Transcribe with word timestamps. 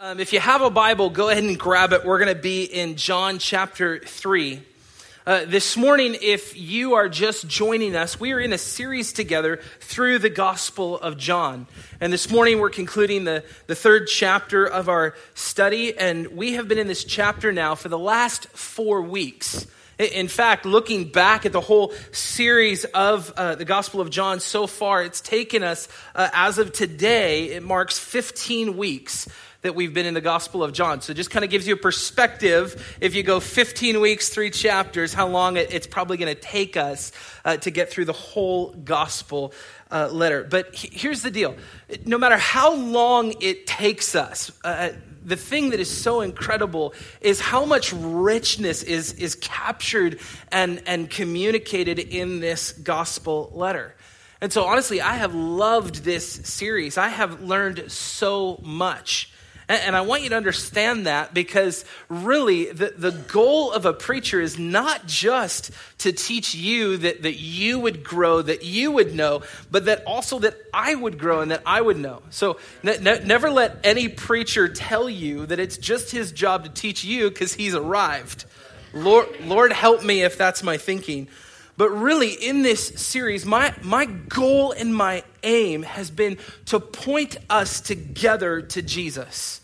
Um, 0.00 0.20
if 0.20 0.32
you 0.32 0.38
have 0.38 0.62
a 0.62 0.70
Bible, 0.70 1.10
go 1.10 1.28
ahead 1.28 1.42
and 1.42 1.58
grab 1.58 1.92
it. 1.92 2.04
We're 2.04 2.20
going 2.20 2.32
to 2.32 2.40
be 2.40 2.62
in 2.62 2.94
John 2.94 3.40
chapter 3.40 3.98
3. 3.98 4.62
Uh, 5.26 5.44
this 5.44 5.76
morning, 5.76 6.16
if 6.22 6.56
you 6.56 6.94
are 6.94 7.08
just 7.08 7.48
joining 7.48 7.96
us, 7.96 8.20
we 8.20 8.30
are 8.30 8.38
in 8.38 8.52
a 8.52 8.58
series 8.58 9.12
together 9.12 9.56
through 9.80 10.20
the 10.20 10.30
Gospel 10.30 11.00
of 11.00 11.18
John. 11.18 11.66
And 12.00 12.12
this 12.12 12.30
morning, 12.30 12.60
we're 12.60 12.70
concluding 12.70 13.24
the, 13.24 13.42
the 13.66 13.74
third 13.74 14.06
chapter 14.06 14.64
of 14.64 14.88
our 14.88 15.16
study. 15.34 15.98
And 15.98 16.28
we 16.28 16.52
have 16.52 16.68
been 16.68 16.78
in 16.78 16.86
this 16.86 17.02
chapter 17.02 17.50
now 17.50 17.74
for 17.74 17.88
the 17.88 17.98
last 17.98 18.46
four 18.50 19.02
weeks. 19.02 19.66
In 19.98 20.28
fact, 20.28 20.64
looking 20.64 21.10
back 21.10 21.44
at 21.44 21.50
the 21.50 21.60
whole 21.60 21.92
series 22.12 22.84
of 22.84 23.32
uh, 23.36 23.56
the 23.56 23.64
Gospel 23.64 24.00
of 24.00 24.10
John 24.10 24.38
so 24.38 24.68
far, 24.68 25.02
it's 25.02 25.20
taken 25.20 25.64
us, 25.64 25.88
uh, 26.14 26.28
as 26.32 26.58
of 26.58 26.72
today, 26.72 27.46
it 27.50 27.64
marks 27.64 27.98
15 27.98 28.76
weeks 28.76 29.26
that 29.62 29.74
we've 29.74 29.92
been 29.92 30.06
in 30.06 30.14
the 30.14 30.20
Gospel 30.20 30.62
of 30.62 30.72
John. 30.72 31.00
So 31.00 31.12
just 31.12 31.30
kind 31.30 31.44
of 31.44 31.50
gives 31.50 31.66
you 31.66 31.74
a 31.74 31.78
perspective 31.78 32.96
if 33.00 33.14
you 33.14 33.24
go 33.24 33.40
15 33.40 34.00
weeks, 34.00 34.28
three 34.28 34.50
chapters, 34.50 35.12
how 35.12 35.26
long 35.26 35.56
it's 35.56 35.86
probably 35.86 36.16
going 36.16 36.32
to 36.32 36.40
take 36.40 36.76
us 36.76 37.10
uh, 37.44 37.56
to 37.58 37.70
get 37.70 37.90
through 37.90 38.04
the 38.04 38.12
whole 38.12 38.72
Gospel 38.72 39.52
uh, 39.90 40.08
letter. 40.08 40.44
But 40.44 40.74
he, 40.74 40.88
here's 40.92 41.22
the 41.22 41.30
deal 41.30 41.56
no 42.06 42.18
matter 42.18 42.36
how 42.36 42.74
long 42.74 43.34
it 43.40 43.66
takes 43.66 44.14
us, 44.14 44.52
uh, 44.62 44.90
the 45.24 45.36
thing 45.36 45.70
that 45.70 45.80
is 45.80 45.90
so 45.90 46.20
incredible 46.20 46.94
is 47.20 47.40
how 47.40 47.64
much 47.64 47.92
richness 47.92 48.82
is, 48.82 49.12
is 49.14 49.34
captured 49.34 50.20
and, 50.52 50.82
and 50.86 51.10
communicated 51.10 51.98
in 51.98 52.40
this 52.40 52.72
gospel 52.72 53.50
letter. 53.54 53.94
And 54.40 54.52
so, 54.52 54.64
honestly, 54.64 55.00
I 55.00 55.16
have 55.16 55.34
loved 55.34 56.04
this 56.04 56.30
series. 56.30 56.96
I 56.96 57.08
have 57.08 57.42
learned 57.42 57.90
so 57.90 58.60
much. 58.62 59.32
And 59.68 59.94
I 59.94 60.00
want 60.00 60.22
you 60.22 60.30
to 60.30 60.36
understand 60.36 61.06
that 61.06 61.34
because 61.34 61.84
really 62.08 62.72
the, 62.72 62.94
the 62.96 63.10
goal 63.10 63.70
of 63.70 63.84
a 63.84 63.92
preacher 63.92 64.40
is 64.40 64.58
not 64.58 65.06
just 65.06 65.70
to 65.98 66.10
teach 66.10 66.54
you 66.54 66.96
that, 66.96 67.22
that 67.22 67.38
you 67.38 67.78
would 67.78 68.02
grow, 68.02 68.40
that 68.40 68.64
you 68.64 68.92
would 68.92 69.14
know, 69.14 69.42
but 69.70 69.84
that 69.84 70.04
also 70.06 70.38
that 70.38 70.56
I 70.72 70.94
would 70.94 71.18
grow 71.18 71.42
and 71.42 71.50
that 71.50 71.62
I 71.66 71.82
would 71.82 71.98
know. 71.98 72.22
So 72.30 72.56
ne- 72.82 72.96
ne- 72.96 73.24
never 73.24 73.50
let 73.50 73.80
any 73.84 74.08
preacher 74.08 74.68
tell 74.68 75.10
you 75.10 75.44
that 75.44 75.58
it's 75.58 75.76
just 75.76 76.12
his 76.12 76.32
job 76.32 76.64
to 76.64 76.70
teach 76.70 77.04
you 77.04 77.28
because 77.28 77.52
he's 77.52 77.74
arrived. 77.74 78.46
Lord, 78.94 79.28
Lord 79.42 79.72
help 79.72 80.02
me 80.02 80.22
if 80.22 80.38
that's 80.38 80.62
my 80.62 80.78
thinking. 80.78 81.28
But 81.78 81.90
really, 81.90 82.32
in 82.32 82.62
this 82.62 82.88
series, 82.88 83.46
my, 83.46 83.72
my 83.82 84.04
goal 84.04 84.72
and 84.72 84.92
my 84.92 85.22
aim 85.44 85.84
has 85.84 86.10
been 86.10 86.36
to 86.66 86.80
point 86.80 87.36
us 87.48 87.80
together 87.80 88.60
to 88.62 88.82
Jesus. 88.82 89.60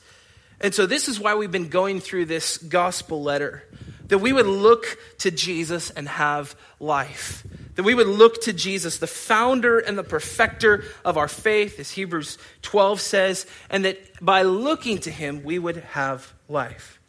And 0.61 0.73
so, 0.73 0.87
this 0.87 1.09
is 1.09 1.19
why 1.19 1.35
we've 1.35 1.51
been 1.51 1.69
going 1.69 2.01
through 2.01 2.27
this 2.27 2.57
gospel 2.57 3.21
letter 3.21 3.65
that 4.07 4.19
we 4.19 4.33
would 4.33 4.47
look 4.47 4.97
to 5.19 5.33
Jesus 5.33 5.91
and 5.91 6.09
have 6.09 6.55
life. 6.79 7.45
That 7.75 7.83
we 7.83 7.95
would 7.95 8.07
look 8.07 8.43
to 8.43 8.53
Jesus, 8.53 8.99
the 8.99 9.09
founder 9.09 9.81
and 9.81 9.99
the 9.99 10.05
perfecter 10.05 10.85
of 11.05 11.17
our 11.17 11.27
faith, 11.27 11.81
as 11.81 11.91
Hebrews 11.91 12.39
12 12.63 13.01
says, 13.01 13.47
and 13.69 13.85
that 13.85 13.99
by 14.25 14.43
looking 14.43 14.99
to 14.99 15.11
him, 15.11 15.43
we 15.43 15.59
would 15.59 15.79
have 15.79 16.33
life. 16.49 17.01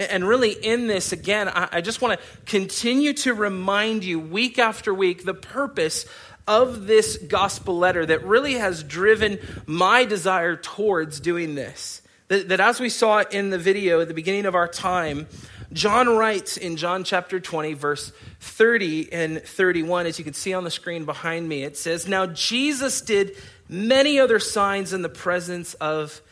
And 0.00 0.26
really, 0.26 0.52
in 0.52 0.86
this, 0.86 1.12
again, 1.12 1.48
I 1.48 1.82
just 1.82 2.00
want 2.00 2.18
to 2.18 2.26
continue 2.46 3.12
to 3.14 3.34
remind 3.34 4.02
you 4.02 4.18
week 4.18 4.58
after 4.58 4.94
week 4.94 5.26
the 5.26 5.34
purpose 5.34 6.06
of 6.48 6.86
this 6.86 7.18
gospel 7.18 7.76
letter 7.76 8.06
that 8.06 8.24
really 8.24 8.54
has 8.54 8.82
driven 8.82 9.38
my 9.66 10.06
desire 10.06 10.56
towards 10.56 11.20
doing 11.20 11.54
this. 11.54 12.00
That, 12.28 12.48
that 12.48 12.60
as 12.60 12.80
we 12.80 12.88
saw 12.88 13.22
in 13.30 13.50
the 13.50 13.58
video 13.58 14.00
at 14.00 14.08
the 14.08 14.14
beginning 14.14 14.46
of 14.46 14.54
our 14.54 14.68
time, 14.68 15.26
John 15.72 16.08
writes 16.16 16.56
in 16.56 16.78
John 16.78 17.04
chapter 17.04 17.38
20, 17.38 17.74
verse 17.74 18.10
30 18.40 19.12
and 19.12 19.42
31, 19.42 20.06
as 20.06 20.18
you 20.18 20.24
can 20.24 20.32
see 20.34 20.54
on 20.54 20.64
the 20.64 20.70
screen 20.70 21.04
behind 21.04 21.46
me, 21.46 21.62
it 21.62 21.76
says, 21.76 22.08
Now 22.08 22.24
Jesus 22.24 23.02
did 23.02 23.36
many 23.68 24.18
other 24.18 24.38
signs 24.38 24.94
in 24.94 25.02
the 25.02 25.10
presence 25.10 25.74
of 25.74 26.22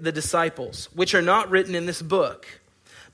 the 0.00 0.12
disciples, 0.12 0.90
which 0.94 1.14
are 1.14 1.22
not 1.22 1.48
written 1.48 1.74
in 1.74 1.86
this 1.86 2.02
book. 2.02 2.46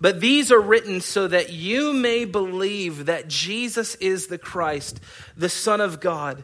But 0.02 0.20
these 0.20 0.50
are 0.50 0.60
written 0.60 1.00
so 1.00 1.28
that 1.28 1.50
you 1.50 1.92
may 1.92 2.24
believe 2.24 3.06
that 3.06 3.28
Jesus 3.28 3.94
is 3.94 4.26
the 4.26 4.36
Christ, 4.36 5.00
the 5.36 5.48
Son 5.48 5.80
of 5.80 6.00
God, 6.00 6.42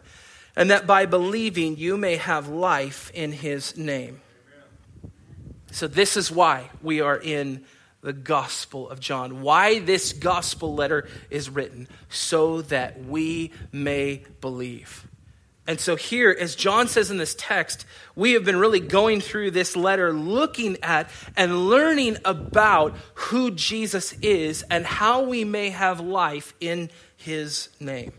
and 0.55 0.71
that 0.71 0.87
by 0.87 1.07
believing 1.07 1.77
you 1.77 1.97
may 1.97 2.19
have 2.19 2.47
life 2.47 3.11
in 3.15 3.33
his 3.33 3.77
name. 3.77 4.21
So, 5.73 5.89
this 5.89 6.17
is 6.17 6.31
why 6.31 6.71
we 6.83 7.01
are 7.01 7.19
in 7.19 7.65
the 8.01 8.13
Gospel 8.13 8.89
of 8.89 9.01
John. 9.01 9.43
Why 9.43 9.81
this 9.81 10.13
gospel 10.13 10.77
letter 10.77 11.09
is 11.29 11.51
written, 11.51 11.89
so 12.09 12.63
that 12.63 13.07
we 13.07 13.51
may 13.73 14.23
believe. 14.41 15.05
And 15.69 15.79
so, 15.79 15.97
here, 15.97 16.35
as 16.41 16.57
John 16.57 16.89
says 16.89 17.11
in 17.11 17.19
this 17.19 17.35
text, 17.39 17.85
we 18.17 18.33
have 18.33 18.43
been 18.43 18.57
really 18.57 18.81
going 18.81 19.21
through 19.21 19.51
this 19.51 19.77
letter, 19.77 20.15
looking 20.15 20.79
at 20.83 21.11
and 21.37 21.69
learning 21.69 22.17
about 22.25 22.97
who 23.13 23.51
Jesus 23.51 24.15
is 24.23 24.63
and 24.71 24.87
how 24.87 25.25
we 25.25 25.45
may 25.45 25.69
have 25.69 26.01
life 26.01 26.55
in 26.59 26.89
his 27.19 27.69
name. 27.79 28.13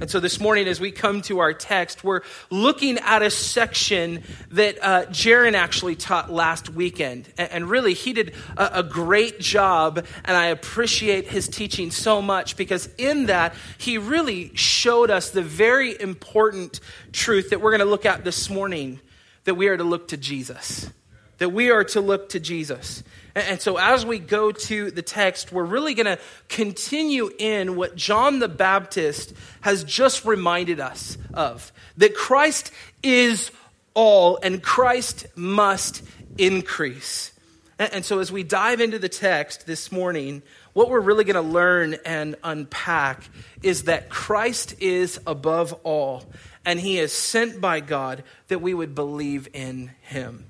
And 0.00 0.08
so 0.08 0.20
this 0.20 0.38
morning, 0.38 0.68
as 0.68 0.78
we 0.78 0.92
come 0.92 1.22
to 1.22 1.40
our 1.40 1.52
text, 1.52 2.04
we're 2.04 2.20
looking 2.50 2.98
at 2.98 3.22
a 3.22 3.30
section 3.30 4.22
that 4.52 4.78
uh, 4.80 5.06
Jaron 5.06 5.54
actually 5.54 5.96
taught 5.96 6.30
last 6.30 6.70
weekend. 6.70 7.28
And, 7.36 7.50
and 7.50 7.70
really, 7.70 7.94
he 7.94 8.12
did 8.12 8.34
a, 8.56 8.78
a, 8.78 8.82
great 8.84 9.40
job, 9.40 10.06
and 10.24 10.36
I 10.36 10.46
appreciate 10.46 11.26
his 11.26 11.48
teaching 11.48 11.90
so 11.90 12.22
much 12.22 12.56
because 12.56 12.88
in 12.96 13.26
that, 13.26 13.54
he 13.76 13.98
really 13.98 14.54
showed 14.54 15.10
us 15.10 15.30
the 15.30 15.42
very 15.42 16.00
important 16.00 16.78
truth 17.10 17.50
that 17.50 17.60
we're 17.60 17.72
going 17.72 17.80
to 17.80 17.84
look 17.84 18.06
at 18.06 18.22
this 18.22 18.48
morning 18.48 19.00
that 19.44 19.54
we 19.54 19.66
are 19.66 19.76
to 19.76 19.84
look 19.84 20.08
to 20.08 20.16
Jesus. 20.16 20.90
That 21.38 21.50
we 21.50 21.70
are 21.70 21.84
to 21.84 22.00
look 22.00 22.28
to 22.30 22.40
Jesus. 22.40 23.02
And 23.38 23.60
so, 23.60 23.76
as 23.76 24.04
we 24.04 24.18
go 24.18 24.52
to 24.52 24.90
the 24.90 25.02
text, 25.02 25.52
we're 25.52 25.64
really 25.64 25.94
going 25.94 26.06
to 26.06 26.18
continue 26.48 27.30
in 27.38 27.76
what 27.76 27.94
John 27.96 28.38
the 28.38 28.48
Baptist 28.48 29.32
has 29.60 29.84
just 29.84 30.24
reminded 30.24 30.80
us 30.80 31.16
of 31.32 31.72
that 31.96 32.14
Christ 32.14 32.72
is 33.02 33.50
all 33.94 34.38
and 34.42 34.62
Christ 34.62 35.26
must 35.36 36.02
increase. 36.36 37.32
And 37.78 38.04
so, 38.04 38.18
as 38.18 38.32
we 38.32 38.42
dive 38.42 38.80
into 38.80 38.98
the 38.98 39.08
text 39.08 39.66
this 39.66 39.92
morning, 39.92 40.42
what 40.72 40.90
we're 40.90 41.00
really 41.00 41.24
going 41.24 41.36
to 41.36 41.52
learn 41.52 41.96
and 42.04 42.34
unpack 42.42 43.22
is 43.62 43.84
that 43.84 44.08
Christ 44.08 44.74
is 44.80 45.20
above 45.26 45.72
all, 45.84 46.24
and 46.64 46.80
he 46.80 46.98
is 46.98 47.12
sent 47.12 47.60
by 47.60 47.80
God 47.80 48.24
that 48.48 48.60
we 48.60 48.74
would 48.74 48.94
believe 48.94 49.48
in 49.52 49.92
him. 50.02 50.46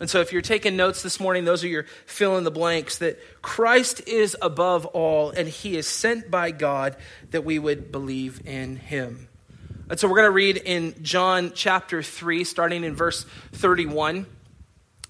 And 0.00 0.08
so, 0.08 0.20
if 0.20 0.32
you're 0.32 0.42
taking 0.42 0.76
notes 0.76 1.02
this 1.02 1.18
morning, 1.18 1.44
those 1.44 1.64
are 1.64 1.68
your 1.68 1.84
fill 2.06 2.38
in 2.38 2.44
the 2.44 2.50
blanks 2.50 2.98
that 2.98 3.18
Christ 3.42 4.06
is 4.06 4.36
above 4.40 4.86
all, 4.86 5.30
and 5.30 5.48
he 5.48 5.76
is 5.76 5.86
sent 5.86 6.30
by 6.30 6.50
God 6.50 6.96
that 7.30 7.44
we 7.44 7.58
would 7.58 7.90
believe 7.90 8.46
in 8.46 8.76
him. 8.76 9.28
And 9.90 9.98
so, 9.98 10.08
we're 10.08 10.16
going 10.16 10.26
to 10.26 10.30
read 10.30 10.56
in 10.56 11.02
John 11.02 11.52
chapter 11.54 12.02
3, 12.02 12.44
starting 12.44 12.84
in 12.84 12.94
verse 12.94 13.24
31. 13.52 14.26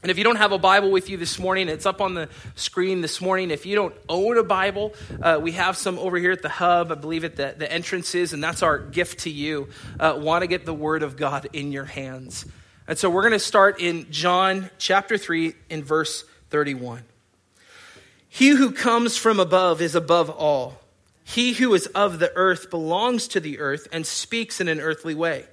And 0.01 0.13
if 0.13 0.19
you 0.19 0.23
don't 0.23 0.37
have 0.37 0.53
a 0.53 0.59
Bible 0.59 0.93
with 0.93 1.11
you 1.11 1.17
this 1.17 1.41
morning, 1.41 1.69
it's 1.69 1.85
up 1.85 2.01
on 2.01 2.15
the 2.15 2.29
screen 2.55 3.01
this 3.01 3.21
morning. 3.21 3.51
If 3.51 3.67
you 3.67 3.75
don't 3.75 3.95
own 4.09 4.39
a 4.39 4.45
Bible, 4.45 4.95
uh, 5.21 5.41
we 5.43 5.53
have 5.53 5.77
some 5.77 5.99
over 5.99 6.17
here 6.17 6.31
at 6.31 6.41
the 6.41 6.49
hub, 6.49 6.93
I 6.93 6.95
believe 6.95 7.25
at 7.25 7.35
the, 7.35 7.57
the 7.59 7.71
entrances, 7.71 8.33
and 8.33 8.43
that's 8.43 8.63
our 8.63 8.79
gift 8.79 9.21
to 9.21 9.31
you. 9.31 9.71
Uh, 9.99 10.17
Want 10.23 10.43
to 10.43 10.47
get 10.47 10.65
the 10.65 10.75
Word 10.75 11.03
of 11.03 11.17
God 11.17 11.49
in 11.53 11.73
your 11.73 11.85
hands. 11.85 12.47
And 12.89 12.99
so 12.99 13.11
we're 13.11 13.23
going 13.23 13.33
to 13.33 13.39
start 13.39 13.81
in 13.81 14.11
John 14.11 14.71
chapter 14.79 15.19
3 15.19 15.53
in 15.69 15.85
verse 15.85 16.25
31. 16.49 17.03
He 18.31 18.49
who 18.49 18.73
comes 18.73 19.19
from 19.19 19.39
above 19.39 19.83
is 19.83 19.95
above 19.95 20.31
all. 20.31 20.81
He 21.23 21.53
who 21.53 21.75
is 21.75 21.87
of 21.89 22.19
the 22.19 22.35
earth 22.35 22.71
belongs 22.71 23.29
to 23.29 23.41
the 23.41 23.59
earth 23.59 23.87
and 23.93 24.07
speaks 24.07 24.59
in 24.59 24.69
an 24.69 24.81
earthly 24.81 25.15
way. 25.15 25.45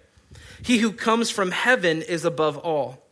He 0.64 0.78
who 0.78 0.94
comes 0.94 1.30
from 1.30 1.52
heaven 1.52 2.02
is 2.02 2.24
above 2.24 2.58
all. 2.58 3.06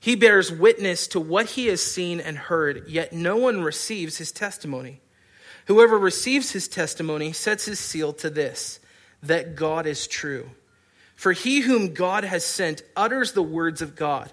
He 0.00 0.16
bears 0.16 0.50
witness 0.50 1.06
to 1.08 1.20
what 1.20 1.50
he 1.50 1.66
has 1.66 1.80
seen 1.80 2.18
and 2.18 2.36
heard, 2.36 2.88
yet 2.88 3.12
no 3.12 3.36
one 3.36 3.62
receives 3.62 4.18
his 4.18 4.32
testimony. 4.32 5.00
Whoever 5.66 5.96
receives 5.96 6.50
his 6.50 6.66
testimony 6.66 7.32
sets 7.32 7.66
his 7.66 7.78
seal 7.78 8.12
to 8.14 8.30
this 8.30 8.80
that 9.22 9.54
God 9.54 9.86
is 9.86 10.08
true. 10.08 10.50
For 11.20 11.32
he 11.32 11.60
whom 11.60 11.92
God 11.92 12.24
has 12.24 12.46
sent 12.46 12.80
utters 12.96 13.32
the 13.32 13.42
words 13.42 13.82
of 13.82 13.94
God, 13.94 14.32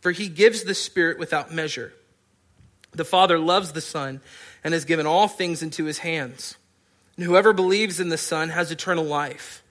for 0.00 0.10
he 0.10 0.30
gives 0.30 0.64
the 0.64 0.72
Spirit 0.72 1.18
without 1.18 1.52
measure. 1.52 1.92
The 2.92 3.04
Father 3.04 3.38
loves 3.38 3.72
the 3.72 3.82
Son 3.82 4.22
and 4.64 4.72
has 4.72 4.86
given 4.86 5.04
all 5.04 5.28
things 5.28 5.62
into 5.62 5.84
his 5.84 5.98
hands. 5.98 6.56
And 7.16 7.26
whoever 7.26 7.52
believes 7.52 8.00
in 8.00 8.08
the 8.08 8.16
Son 8.16 8.48
has 8.48 8.70
eternal 8.70 9.04
life. 9.04 9.62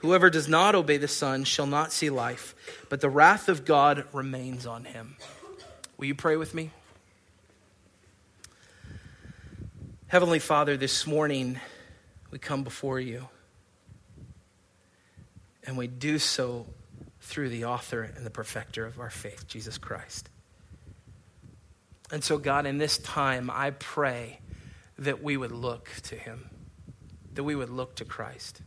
Whoever 0.00 0.28
does 0.28 0.46
not 0.46 0.74
obey 0.74 0.98
the 0.98 1.08
Son 1.08 1.44
shall 1.44 1.66
not 1.66 1.90
see 1.90 2.10
life, 2.10 2.54
but 2.90 3.00
the 3.00 3.08
wrath 3.08 3.48
of 3.48 3.64
God 3.64 4.04
remains 4.12 4.66
on 4.66 4.84
him. 4.84 5.16
Will 5.96 6.04
you 6.04 6.14
pray 6.14 6.36
with 6.36 6.52
me? 6.52 6.70
Heavenly 10.08 10.38
Father, 10.38 10.76
this 10.76 11.06
morning 11.06 11.58
we 12.30 12.38
come 12.38 12.62
before 12.62 13.00
you. 13.00 13.28
And 15.66 15.76
we 15.76 15.88
do 15.88 16.18
so 16.18 16.66
through 17.20 17.48
the 17.48 17.64
author 17.64 18.02
and 18.02 18.24
the 18.24 18.30
perfecter 18.30 18.86
of 18.86 19.00
our 19.00 19.10
faith, 19.10 19.48
Jesus 19.48 19.78
Christ. 19.78 20.30
And 22.12 22.22
so, 22.22 22.38
God, 22.38 22.66
in 22.66 22.78
this 22.78 22.98
time, 22.98 23.50
I 23.52 23.70
pray 23.70 24.38
that 24.98 25.22
we 25.22 25.36
would 25.36 25.50
look 25.50 25.90
to 26.04 26.14
him, 26.14 26.48
that 27.34 27.42
we 27.42 27.56
would 27.56 27.68
look 27.68 27.96
to 27.96 28.04
Christ. 28.04 28.62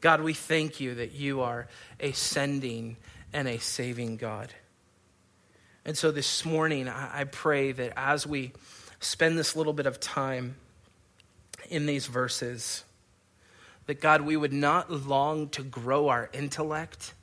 God, 0.00 0.20
we 0.20 0.34
thank 0.34 0.80
you 0.80 0.96
that 0.96 1.12
you 1.12 1.40
are 1.42 1.68
a 2.00 2.12
sending 2.12 2.96
and 3.32 3.46
a 3.48 3.58
saving 3.58 4.16
God. 4.16 4.52
And 5.84 5.96
so 5.96 6.10
this 6.10 6.44
morning, 6.44 6.88
I 6.88 7.24
pray 7.24 7.70
that 7.70 7.92
as 7.96 8.26
we 8.26 8.52
spend 8.98 9.38
this 9.38 9.54
little 9.54 9.72
bit 9.72 9.86
of 9.86 10.00
time 10.00 10.56
in 11.70 11.86
these 11.86 12.06
verses, 12.06 12.82
that 13.86 14.00
God, 14.00 14.22
we 14.22 14.36
would 14.36 14.52
not 14.52 14.90
long 14.90 15.48
to 15.50 15.62
grow 15.62 16.08
our 16.08 16.28
intellect, 16.32 17.14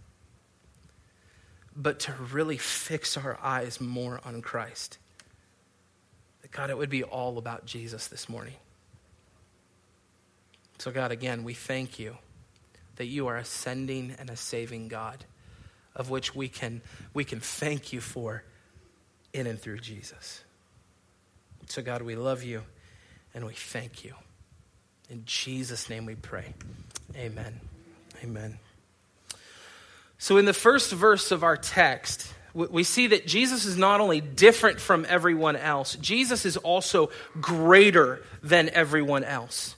but 1.75 2.01
to 2.01 2.13
really 2.31 2.57
fix 2.57 3.17
our 3.17 3.37
eyes 3.41 3.81
more 3.81 4.19
on 4.23 4.41
Christ. 4.41 4.97
That 6.41 6.51
God, 6.51 6.69
it 6.69 6.77
would 6.77 6.89
be 6.89 7.03
all 7.03 7.37
about 7.37 7.65
Jesus 7.65 8.07
this 8.07 8.29
morning. 8.29 8.53
So, 10.79 10.91
God, 10.91 11.11
again, 11.11 11.43
we 11.43 11.53
thank 11.53 11.99
you 11.99 12.17
that 12.95 13.05
you 13.05 13.27
are 13.27 13.37
a 13.37 13.45
sending 13.45 14.15
and 14.19 14.29
a 14.29 14.35
saving 14.35 14.87
God, 14.87 15.25
of 15.95 16.09
which 16.09 16.35
we 16.35 16.47
can, 16.47 16.81
we 17.13 17.23
can 17.23 17.39
thank 17.39 17.91
you 17.91 18.01
for 18.01 18.43
in 19.33 19.47
and 19.47 19.59
through 19.59 19.79
Jesus. 19.79 20.43
So, 21.67 21.81
God, 21.81 22.01
we 22.01 22.15
love 22.15 22.43
you 22.43 22.63
and 23.33 23.45
we 23.45 23.53
thank 23.53 24.03
you. 24.03 24.13
In 25.09 25.23
Jesus' 25.25 25.89
name 25.89 26.05
we 26.05 26.15
pray. 26.15 26.53
Amen. 27.15 27.59
Amen. 28.23 28.57
So, 30.17 30.37
in 30.37 30.45
the 30.45 30.53
first 30.53 30.91
verse 30.91 31.31
of 31.31 31.43
our 31.43 31.57
text, 31.57 32.33
we 32.53 32.83
see 32.83 33.07
that 33.07 33.27
Jesus 33.27 33.65
is 33.65 33.77
not 33.77 33.99
only 33.99 34.21
different 34.21 34.79
from 34.79 35.05
everyone 35.09 35.55
else, 35.55 35.95
Jesus 35.95 36.45
is 36.45 36.55
also 36.55 37.09
greater 37.41 38.23
than 38.41 38.69
everyone 38.69 39.23
else. 39.23 39.75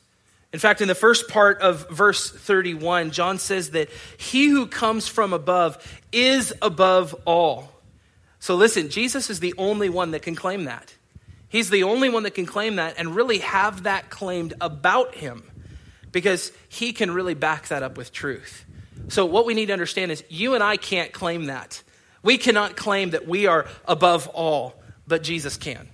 In 0.54 0.60
fact, 0.60 0.82
in 0.82 0.88
the 0.88 0.96
first 0.96 1.28
part 1.28 1.60
of 1.62 1.90
verse 1.90 2.30
31, 2.30 3.12
John 3.12 3.40
says 3.40 3.72
that 3.72 3.90
he 4.18 4.48
who 4.48 4.68
comes 4.68 5.08
from 5.08 5.34
above 5.34 5.78
is 6.12 6.54
above 6.62 7.16
all. 7.26 7.72
So 8.40 8.56
listen, 8.56 8.90
Jesus 8.90 9.30
is 9.30 9.40
the 9.40 9.54
only 9.58 9.90
one 9.90 10.12
that 10.12 10.22
can 10.22 10.36
claim 10.36 10.66
that. 10.66 10.94
He's 11.56 11.70
the 11.70 11.84
only 11.84 12.10
one 12.10 12.24
that 12.24 12.32
can 12.32 12.46
claim 12.46 12.76
that 12.76 12.96
and 12.98 13.16
really 13.16 13.38
have 13.38 13.84
that 13.84 14.10
claimed 14.10 14.54
about 14.60 15.16
him 15.16 15.42
because 16.12 16.52
he 16.68 16.92
can 16.92 17.12
really 17.12 17.34
back 17.34 17.70
that 17.70 17.82
up 17.82 17.96
with 17.96 18.12
truth. 18.12 18.66
So, 19.08 19.26
what 19.26 19.46
we 19.46 19.54
need 19.54 19.68
to 19.68 19.72
understand 19.72 20.12
is 20.12 20.22
you 20.28 20.56
and 20.56 20.62
I 20.62 20.76
can't 20.76 21.14
claim 21.14 21.46
that. 21.46 21.82
We 22.24 22.38
cannot 22.38 22.76
claim 22.76 23.12
that 23.12 23.26
we 23.26 23.48
are 23.48 23.68
above 23.88 24.28
all, 24.28 24.76
but 25.08 25.24
Jesus 25.24 25.56
can. 25.56 25.88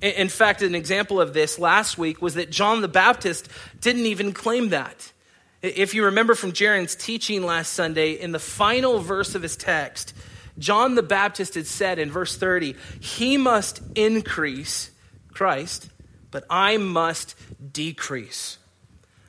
In 0.00 0.30
fact, 0.30 0.62
an 0.62 0.74
example 0.74 1.20
of 1.20 1.34
this 1.34 1.58
last 1.58 1.98
week 1.98 2.22
was 2.22 2.32
that 2.36 2.50
John 2.50 2.80
the 2.80 2.88
Baptist 2.88 3.50
didn't 3.82 4.06
even 4.06 4.32
claim 4.32 4.70
that. 4.70 5.12
If 5.60 5.92
you 5.92 6.06
remember 6.06 6.34
from 6.34 6.52
Jaron's 6.52 6.94
teaching 6.94 7.44
last 7.44 7.74
Sunday, 7.74 8.12
in 8.12 8.32
the 8.32 8.38
final 8.38 8.98
verse 8.98 9.34
of 9.34 9.42
his 9.42 9.58
text, 9.58 10.14
John 10.58 10.94
the 10.94 11.02
Baptist 11.02 11.54
had 11.54 11.66
said 11.66 11.98
in 11.98 12.10
verse 12.10 12.34
30, 12.34 12.76
He 12.98 13.36
must 13.36 13.82
increase, 13.94 14.90
Christ, 15.32 15.88
but 16.30 16.44
I 16.48 16.76
must 16.76 17.34
decrease. 17.72 18.58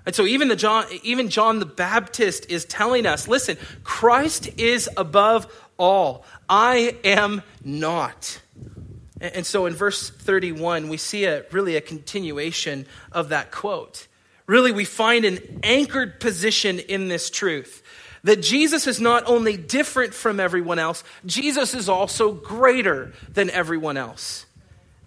And 0.05 0.13
so 0.13 0.25
even, 0.25 0.49
the 0.49 0.55
John, 0.55 0.85
even 1.03 1.29
John 1.29 1.59
the 1.59 1.65
Baptist 1.65 2.49
is 2.49 2.65
telling 2.65 3.05
us 3.05 3.27
listen, 3.27 3.57
Christ 3.83 4.49
is 4.57 4.89
above 4.97 5.47
all. 5.77 6.25
I 6.49 6.97
am 7.03 7.41
not. 7.63 8.41
And 9.21 9.45
so 9.45 9.65
in 9.65 9.73
verse 9.73 10.09
31, 10.09 10.89
we 10.89 10.97
see 10.97 11.23
a, 11.25 11.45
really 11.51 11.77
a 11.77 11.81
continuation 11.81 12.85
of 13.11 13.29
that 13.29 13.51
quote. 13.51 14.07
Really, 14.45 14.73
we 14.73 14.83
find 14.83 15.23
an 15.23 15.61
anchored 15.63 16.19
position 16.19 16.79
in 16.79 17.07
this 17.07 17.29
truth 17.29 17.81
that 18.25 18.41
Jesus 18.41 18.87
is 18.87 18.99
not 18.99 19.23
only 19.25 19.55
different 19.55 20.13
from 20.13 20.39
everyone 20.39 20.79
else, 20.79 21.03
Jesus 21.25 21.73
is 21.73 21.87
also 21.87 22.33
greater 22.33 23.13
than 23.29 23.49
everyone 23.49 23.97
else. 23.97 24.45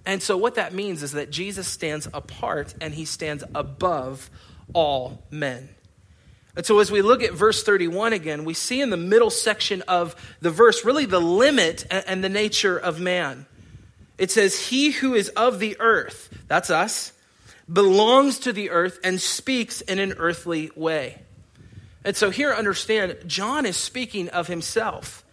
And 0.07 0.23
so, 0.23 0.37
what 0.37 0.55
that 0.55 0.73
means 0.73 1.03
is 1.03 1.13
that 1.13 1.31
Jesus 1.31 1.67
stands 1.67 2.09
apart 2.15 2.75
and 2.81 2.95
he 2.95 3.05
stands 3.05 3.43
above 3.55 4.31
all 4.73 5.23
men. 5.31 5.69
And 6.55 6.65
so, 6.65 6.79
as 6.79 6.93
we 6.93 7.03
look 7.03 7.25
at 7.25 7.33
verse 7.33 7.65
31 7.65 8.13
again, 8.13 8.45
we 8.45 8.55
see 8.55 8.81
in 8.81 8.91
the 8.91 8.97
middle 8.97 9.31
section 9.31 9.83
of 9.83 10.15
the 10.41 10.51
verse 10.51 10.85
really 10.85 11.07
the 11.07 11.21
limit 11.21 11.85
and 11.91 12.23
the 12.23 12.29
nature 12.29 12.79
of 12.79 13.01
man. 13.01 13.47
It 14.17 14.31
says, 14.31 14.69
He 14.69 14.93
who 14.93 15.15
is 15.15 15.29
of 15.31 15.59
the 15.59 15.77
earth, 15.81 16.31
that's 16.47 16.71
us, 16.71 17.13
belongs 17.71 18.39
to 18.41 18.53
the 18.53 18.71
earth 18.71 19.01
and 19.03 19.21
speaks 19.21 19.81
in 19.81 19.99
an 19.99 20.15
earthly 20.19 20.71
way. 20.77 21.21
And 22.05 22.17
so 22.17 22.31
here, 22.31 22.53
understand, 22.53 23.19
John 23.27 23.67
is 23.67 23.77
speaking 23.77 24.29
of 24.29 24.47
himself. 24.47 25.25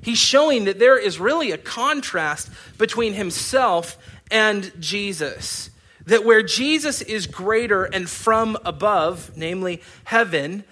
He's 0.00 0.18
showing 0.18 0.64
that 0.64 0.78
there 0.78 0.98
is 0.98 1.20
really 1.20 1.50
a 1.50 1.58
contrast 1.58 2.50
between 2.78 3.12
himself 3.12 3.98
and 4.32 4.72
Jesus. 4.80 5.70
That 6.06 6.24
where 6.24 6.42
Jesus 6.42 7.00
is 7.00 7.28
greater 7.28 7.84
and 7.84 8.10
from 8.10 8.58
above, 8.64 9.36
namely 9.36 9.80
heaven, 10.02 10.64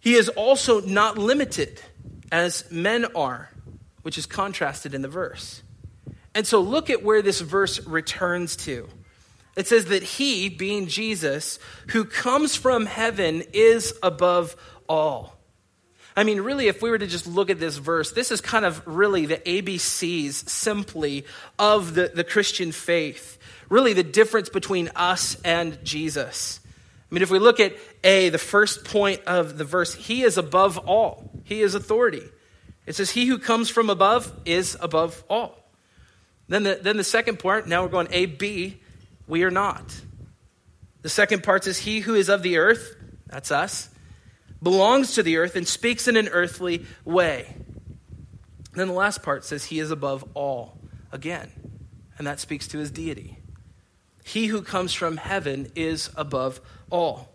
he 0.00 0.14
is 0.14 0.30
also 0.30 0.80
not 0.80 1.18
limited 1.18 1.82
as 2.32 2.70
men 2.70 3.04
are, 3.14 3.50
which 4.00 4.16
is 4.16 4.24
contrasted 4.24 4.94
in 4.94 5.02
the 5.02 5.08
verse. 5.08 5.62
And 6.34 6.46
so 6.46 6.60
look 6.60 6.88
at 6.88 7.02
where 7.02 7.20
this 7.20 7.40
verse 7.40 7.84
returns 7.86 8.56
to. 8.56 8.88
It 9.56 9.66
says 9.66 9.86
that 9.86 10.02
he, 10.02 10.48
being 10.48 10.86
Jesus, 10.86 11.58
who 11.88 12.04
comes 12.04 12.54
from 12.54 12.86
heaven, 12.86 13.42
is 13.52 13.92
above 14.02 14.56
all. 14.88 15.39
I 16.16 16.24
mean, 16.24 16.40
really, 16.40 16.68
if 16.68 16.82
we 16.82 16.90
were 16.90 16.98
to 16.98 17.06
just 17.06 17.26
look 17.26 17.50
at 17.50 17.60
this 17.60 17.76
verse, 17.76 18.12
this 18.12 18.30
is 18.30 18.40
kind 18.40 18.64
of 18.64 18.86
really 18.86 19.26
the 19.26 19.36
ABCs 19.36 20.48
simply 20.48 21.24
of 21.58 21.94
the, 21.94 22.10
the 22.12 22.24
Christian 22.24 22.72
faith. 22.72 23.38
Really, 23.68 23.92
the 23.92 24.02
difference 24.02 24.48
between 24.48 24.90
us 24.96 25.36
and 25.44 25.82
Jesus. 25.84 26.60
I 27.10 27.14
mean, 27.14 27.22
if 27.22 27.30
we 27.30 27.38
look 27.38 27.60
at 27.60 27.74
A, 28.02 28.28
the 28.28 28.38
first 28.38 28.84
point 28.84 29.22
of 29.26 29.58
the 29.58 29.64
verse, 29.64 29.94
he 29.94 30.22
is 30.22 30.38
above 30.38 30.78
all, 30.78 31.30
he 31.44 31.62
is 31.62 31.74
authority. 31.74 32.22
It 32.86 32.96
says, 32.96 33.10
He 33.10 33.26
who 33.26 33.38
comes 33.38 33.70
from 33.70 33.90
above 33.90 34.32
is 34.44 34.76
above 34.80 35.22
all. 35.30 35.56
Then 36.48 36.64
the, 36.64 36.80
then 36.82 36.96
the 36.96 37.04
second 37.04 37.38
part, 37.38 37.68
now 37.68 37.82
we're 37.84 37.88
going 37.88 38.08
A, 38.10 38.26
B, 38.26 38.80
we 39.28 39.44
are 39.44 39.50
not. 39.50 40.00
The 41.02 41.08
second 41.08 41.44
part 41.44 41.64
says, 41.64 41.78
He 41.78 42.00
who 42.00 42.14
is 42.14 42.28
of 42.28 42.42
the 42.42 42.58
earth, 42.58 42.96
that's 43.26 43.52
us, 43.52 43.89
belongs 44.62 45.14
to 45.14 45.22
the 45.22 45.36
earth 45.36 45.56
and 45.56 45.66
speaks 45.66 46.08
in 46.08 46.16
an 46.16 46.28
earthly 46.28 46.84
way. 47.04 47.54
Then 48.74 48.88
the 48.88 48.94
last 48.94 49.22
part 49.22 49.44
says, 49.44 49.66
He 49.66 49.80
is 49.80 49.90
above 49.90 50.24
all, 50.34 50.78
again, 51.12 51.50
and 52.18 52.26
that 52.26 52.40
speaks 52.40 52.68
to 52.68 52.78
his 52.78 52.90
deity. 52.90 53.38
He 54.24 54.46
who 54.46 54.62
comes 54.62 54.92
from 54.92 55.16
heaven 55.16 55.72
is 55.74 56.10
above 56.16 56.60
all. 56.90 57.28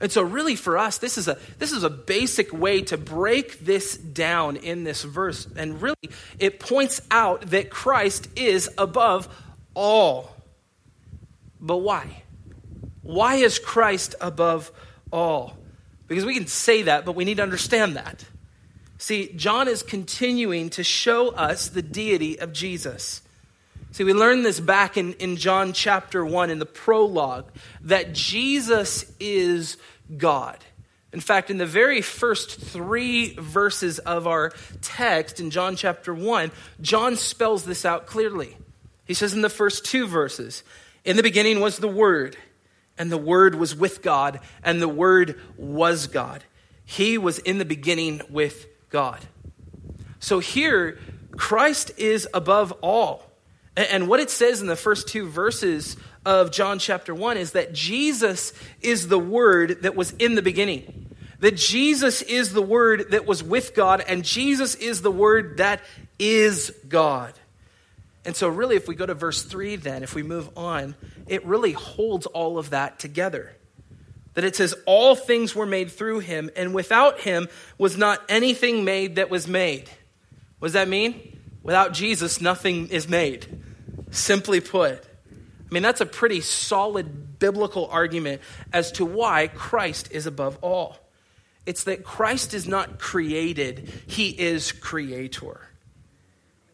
And 0.00 0.10
so, 0.10 0.22
really, 0.22 0.56
for 0.56 0.76
us, 0.76 0.98
this 0.98 1.16
is, 1.16 1.28
a, 1.28 1.38
this 1.58 1.72
is 1.72 1.82
a 1.82 1.90
basic 1.90 2.52
way 2.52 2.82
to 2.82 2.96
break 2.96 3.60
this 3.60 3.96
down 3.96 4.56
in 4.56 4.84
this 4.84 5.02
verse. 5.02 5.46
And 5.56 5.80
really, 5.80 6.10
it 6.38 6.60
points 6.60 7.00
out 7.10 7.42
that 7.50 7.70
Christ 7.70 8.28
is 8.36 8.68
above 8.76 9.28
all. 9.74 10.34
But 11.60 11.78
why? 11.78 12.22
Why 13.02 13.36
is 13.36 13.58
Christ 13.58 14.14
above 14.20 14.72
all? 15.12 15.56
Because 16.14 16.26
we 16.26 16.34
can 16.34 16.46
say 16.46 16.82
that, 16.82 17.04
but 17.04 17.16
we 17.16 17.24
need 17.24 17.38
to 17.38 17.42
understand 17.42 17.96
that. 17.96 18.24
See, 18.98 19.32
John 19.34 19.66
is 19.66 19.82
continuing 19.82 20.70
to 20.70 20.84
show 20.84 21.30
us 21.30 21.68
the 21.68 21.82
deity 21.82 22.38
of 22.38 22.52
Jesus. 22.52 23.20
See, 23.90 24.04
we 24.04 24.12
learned 24.12 24.46
this 24.46 24.60
back 24.60 24.96
in, 24.96 25.14
in 25.14 25.36
John 25.36 25.72
chapter 25.72 26.24
1 26.24 26.50
in 26.50 26.60
the 26.60 26.66
prologue 26.66 27.46
that 27.80 28.12
Jesus 28.12 29.12
is 29.18 29.76
God. 30.16 30.58
In 31.12 31.18
fact, 31.18 31.50
in 31.50 31.58
the 31.58 31.66
very 31.66 32.00
first 32.00 32.60
three 32.60 33.34
verses 33.34 33.98
of 33.98 34.28
our 34.28 34.52
text 34.82 35.40
in 35.40 35.50
John 35.50 35.74
chapter 35.74 36.14
1, 36.14 36.52
John 36.80 37.16
spells 37.16 37.64
this 37.64 37.84
out 37.84 38.06
clearly. 38.06 38.56
He 39.04 39.14
says 39.14 39.34
in 39.34 39.42
the 39.42 39.50
first 39.50 39.84
two 39.84 40.06
verses, 40.06 40.62
In 41.04 41.16
the 41.16 41.24
beginning 41.24 41.58
was 41.58 41.78
the 41.78 41.88
Word, 41.88 42.36
and 42.98 43.10
the 43.10 43.18
Word 43.18 43.54
was 43.54 43.74
with 43.74 44.02
God, 44.02 44.40
and 44.62 44.80
the 44.80 44.88
Word 44.88 45.40
was 45.56 46.06
God. 46.06 46.44
He 46.84 47.18
was 47.18 47.38
in 47.38 47.58
the 47.58 47.64
beginning 47.64 48.22
with 48.30 48.66
God. 48.90 49.20
So 50.20 50.38
here, 50.38 50.98
Christ 51.36 51.92
is 51.96 52.28
above 52.32 52.72
all. 52.80 53.30
And 53.76 54.08
what 54.08 54.20
it 54.20 54.30
says 54.30 54.60
in 54.60 54.68
the 54.68 54.76
first 54.76 55.08
two 55.08 55.28
verses 55.28 55.96
of 56.24 56.52
John 56.52 56.78
chapter 56.78 57.14
1 57.14 57.36
is 57.36 57.52
that 57.52 57.72
Jesus 57.72 58.52
is 58.80 59.08
the 59.08 59.18
Word 59.18 59.82
that 59.82 59.96
was 59.96 60.12
in 60.12 60.36
the 60.36 60.42
beginning. 60.42 61.14
That 61.40 61.56
Jesus 61.56 62.22
is 62.22 62.52
the 62.52 62.62
Word 62.62 63.10
that 63.10 63.26
was 63.26 63.42
with 63.42 63.74
God, 63.74 64.02
and 64.06 64.24
Jesus 64.24 64.76
is 64.76 65.02
the 65.02 65.10
Word 65.10 65.58
that 65.58 65.80
is 66.18 66.72
God. 66.88 67.34
And 68.24 68.34
so, 68.34 68.48
really, 68.48 68.76
if 68.76 68.88
we 68.88 68.94
go 68.94 69.04
to 69.04 69.14
verse 69.14 69.42
3, 69.42 69.76
then, 69.76 70.02
if 70.02 70.14
we 70.14 70.22
move 70.22 70.48
on, 70.56 70.94
it 71.26 71.44
really 71.44 71.72
holds 71.72 72.26
all 72.26 72.58
of 72.58 72.70
that 72.70 72.98
together. 72.98 73.52
That 74.34 74.44
it 74.44 74.56
says, 74.56 74.74
All 74.86 75.14
things 75.14 75.54
were 75.54 75.66
made 75.66 75.90
through 75.90 76.20
him, 76.20 76.50
and 76.56 76.74
without 76.74 77.20
him 77.20 77.48
was 77.76 77.96
not 77.96 78.22
anything 78.28 78.84
made 78.84 79.16
that 79.16 79.30
was 79.30 79.46
made. 79.46 79.90
What 80.58 80.68
does 80.68 80.72
that 80.72 80.88
mean? 80.88 81.38
Without 81.62 81.92
Jesus, 81.92 82.40
nothing 82.40 82.88
is 82.88 83.08
made. 83.08 83.46
Simply 84.10 84.60
put, 84.60 85.04
I 85.04 85.74
mean, 85.74 85.82
that's 85.82 86.00
a 86.00 86.06
pretty 86.06 86.40
solid 86.40 87.38
biblical 87.38 87.86
argument 87.88 88.42
as 88.72 88.92
to 88.92 89.04
why 89.04 89.48
Christ 89.48 90.12
is 90.12 90.26
above 90.26 90.58
all. 90.62 90.96
It's 91.66 91.84
that 91.84 92.04
Christ 92.04 92.54
is 92.54 92.68
not 92.68 92.98
created, 92.98 93.90
he 94.06 94.28
is 94.28 94.72
creator. 94.72 95.60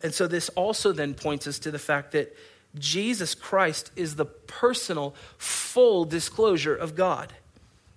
And 0.03 0.15
so 0.15 0.27
this 0.27 0.49
also 0.51 0.93
then 0.93 1.15
points 1.15 1.47
us 1.47 1.59
to 1.61 1.71
the 1.71 1.79
fact 1.79 2.13
that 2.13 2.37
Jesus 2.79 3.35
Christ 3.35 3.91
is 3.97 4.17
the 4.17 4.25
personal, 4.25 5.15
full 5.37 6.05
disclosure 6.05 6.75
of 6.75 6.95
God. 6.95 7.33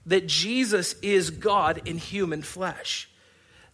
That 0.05 0.27
Jesus 0.27 0.95
is 1.01 1.29
God 1.29 1.81
in 1.86 1.98
human 1.98 2.41
flesh. 2.41 3.10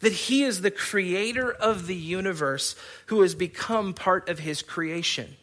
That 0.02 0.14
he 0.14 0.44
is 0.44 0.62
the 0.62 0.72
creator 0.72 1.52
of 1.52 1.88
the 1.88 1.96
universe 1.96 2.76
who 3.08 3.22
has 3.22 3.36
become 3.36 3.94
part 3.94 4.30
of 4.30 4.40
his 4.40 4.62
creation. 4.62 5.38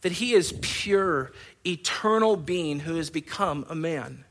That 0.00 0.12
he 0.12 0.34
is 0.34 0.54
pure, 0.60 1.32
eternal 1.64 2.36
being 2.36 2.80
who 2.80 2.96
has 2.96 3.10
become 3.10 3.66
a 3.68 3.74
man. 3.74 4.24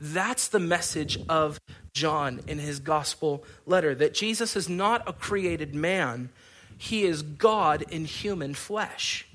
That's 0.00 0.48
the 0.48 0.60
message 0.60 1.18
of 1.28 1.58
John 1.92 2.42
in 2.46 2.58
his 2.58 2.80
gospel 2.80 3.44
letter 3.64 3.94
that 3.94 4.14
Jesus 4.14 4.54
is 4.54 4.68
not 4.68 5.08
a 5.08 5.12
created 5.12 5.74
man, 5.74 6.28
he 6.76 7.04
is 7.04 7.22
God 7.22 7.82
in 7.90 8.04
human 8.04 8.54
flesh. 8.54 9.26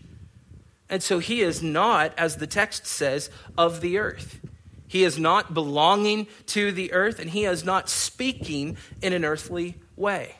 And 0.89 1.01
so 1.01 1.19
he 1.19 1.41
is 1.41 1.63
not, 1.63 2.13
as 2.17 2.35
the 2.35 2.47
text 2.47 2.85
says, 2.85 3.29
of 3.57 3.81
the 3.81 3.97
earth. 3.97 4.39
He 4.87 5.03
is 5.05 5.17
not 5.17 5.53
belonging 5.53 6.27
to 6.47 6.73
the 6.73 6.91
earth, 6.91 7.19
and 7.19 7.29
he 7.29 7.45
is 7.45 7.63
not 7.63 7.87
speaking 7.87 8.75
in 9.01 9.13
an 9.13 9.23
earthly 9.23 9.75
way. 9.95 10.35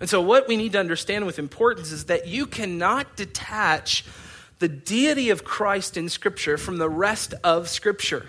And 0.00 0.10
so, 0.10 0.20
what 0.20 0.46
we 0.46 0.58
need 0.58 0.72
to 0.72 0.80
understand 0.80 1.24
with 1.24 1.38
importance 1.38 1.90
is 1.90 2.04
that 2.04 2.26
you 2.26 2.44
cannot 2.44 3.16
detach 3.16 4.04
the 4.58 4.68
deity 4.68 5.30
of 5.30 5.44
Christ 5.44 5.96
in 5.96 6.10
Scripture 6.10 6.58
from 6.58 6.76
the 6.76 6.90
rest 6.90 7.32
of 7.42 7.70
Scripture. 7.70 8.26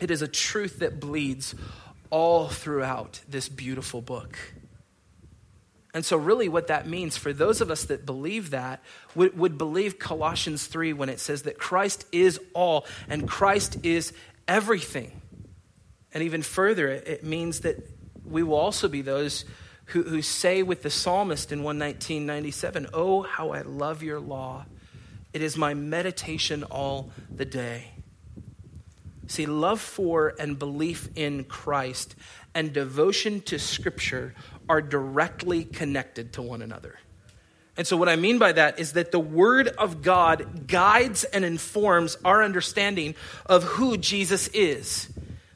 It 0.00 0.10
is 0.10 0.22
a 0.22 0.28
truth 0.28 0.78
that 0.78 1.00
bleeds 1.00 1.54
all 2.08 2.48
throughout 2.48 3.20
this 3.28 3.48
beautiful 3.48 4.00
book. 4.00 4.38
And 5.92 6.04
so, 6.04 6.16
really, 6.16 6.48
what 6.48 6.68
that 6.68 6.86
means 6.86 7.16
for 7.16 7.32
those 7.32 7.60
of 7.60 7.70
us 7.70 7.84
that 7.84 8.06
believe 8.06 8.50
that 8.50 8.80
would, 9.14 9.36
would, 9.36 9.58
believe 9.58 9.98
Colossians 9.98 10.66
3 10.66 10.92
when 10.92 11.08
it 11.08 11.18
says 11.18 11.42
that 11.42 11.58
Christ 11.58 12.06
is 12.12 12.38
all 12.54 12.86
and 13.08 13.28
Christ 13.28 13.78
is 13.82 14.12
everything. 14.46 15.20
And 16.14 16.22
even 16.22 16.42
further, 16.42 16.88
it 16.88 17.24
means 17.24 17.60
that 17.60 17.76
we 18.24 18.42
will 18.42 18.56
also 18.56 18.88
be 18.88 19.02
those 19.02 19.44
who, 19.86 20.04
who 20.04 20.22
say 20.22 20.62
with 20.62 20.82
the 20.82 20.90
psalmist 20.90 21.50
in 21.50 21.62
119.97, 21.62 22.90
Oh, 22.92 23.22
how 23.22 23.50
I 23.50 23.62
love 23.62 24.02
your 24.02 24.20
law. 24.20 24.66
It 25.32 25.42
is 25.42 25.56
my 25.56 25.74
meditation 25.74 26.62
all 26.64 27.10
the 27.30 27.44
day. 27.44 27.92
See, 29.26 29.46
love 29.46 29.80
for 29.80 30.34
and 30.40 30.58
belief 30.58 31.08
in 31.14 31.44
Christ 31.44 32.16
and 32.52 32.72
devotion 32.72 33.40
to 33.42 33.58
Scripture 33.60 34.34
are 34.70 34.80
directly 34.80 35.64
connected 35.64 36.32
to 36.34 36.40
one 36.40 36.62
another. 36.62 36.96
And 37.76 37.84
so, 37.84 37.96
what 37.96 38.08
I 38.08 38.14
mean 38.14 38.38
by 38.38 38.52
that 38.52 38.78
is 38.78 38.92
that 38.92 39.10
the 39.10 39.18
Word 39.18 39.66
of 39.66 40.00
God 40.00 40.68
guides 40.68 41.24
and 41.24 41.44
informs 41.44 42.16
our 42.24 42.44
understanding 42.44 43.16
of 43.46 43.64
who 43.64 43.96
Jesus 43.96 44.46
is. 44.48 45.10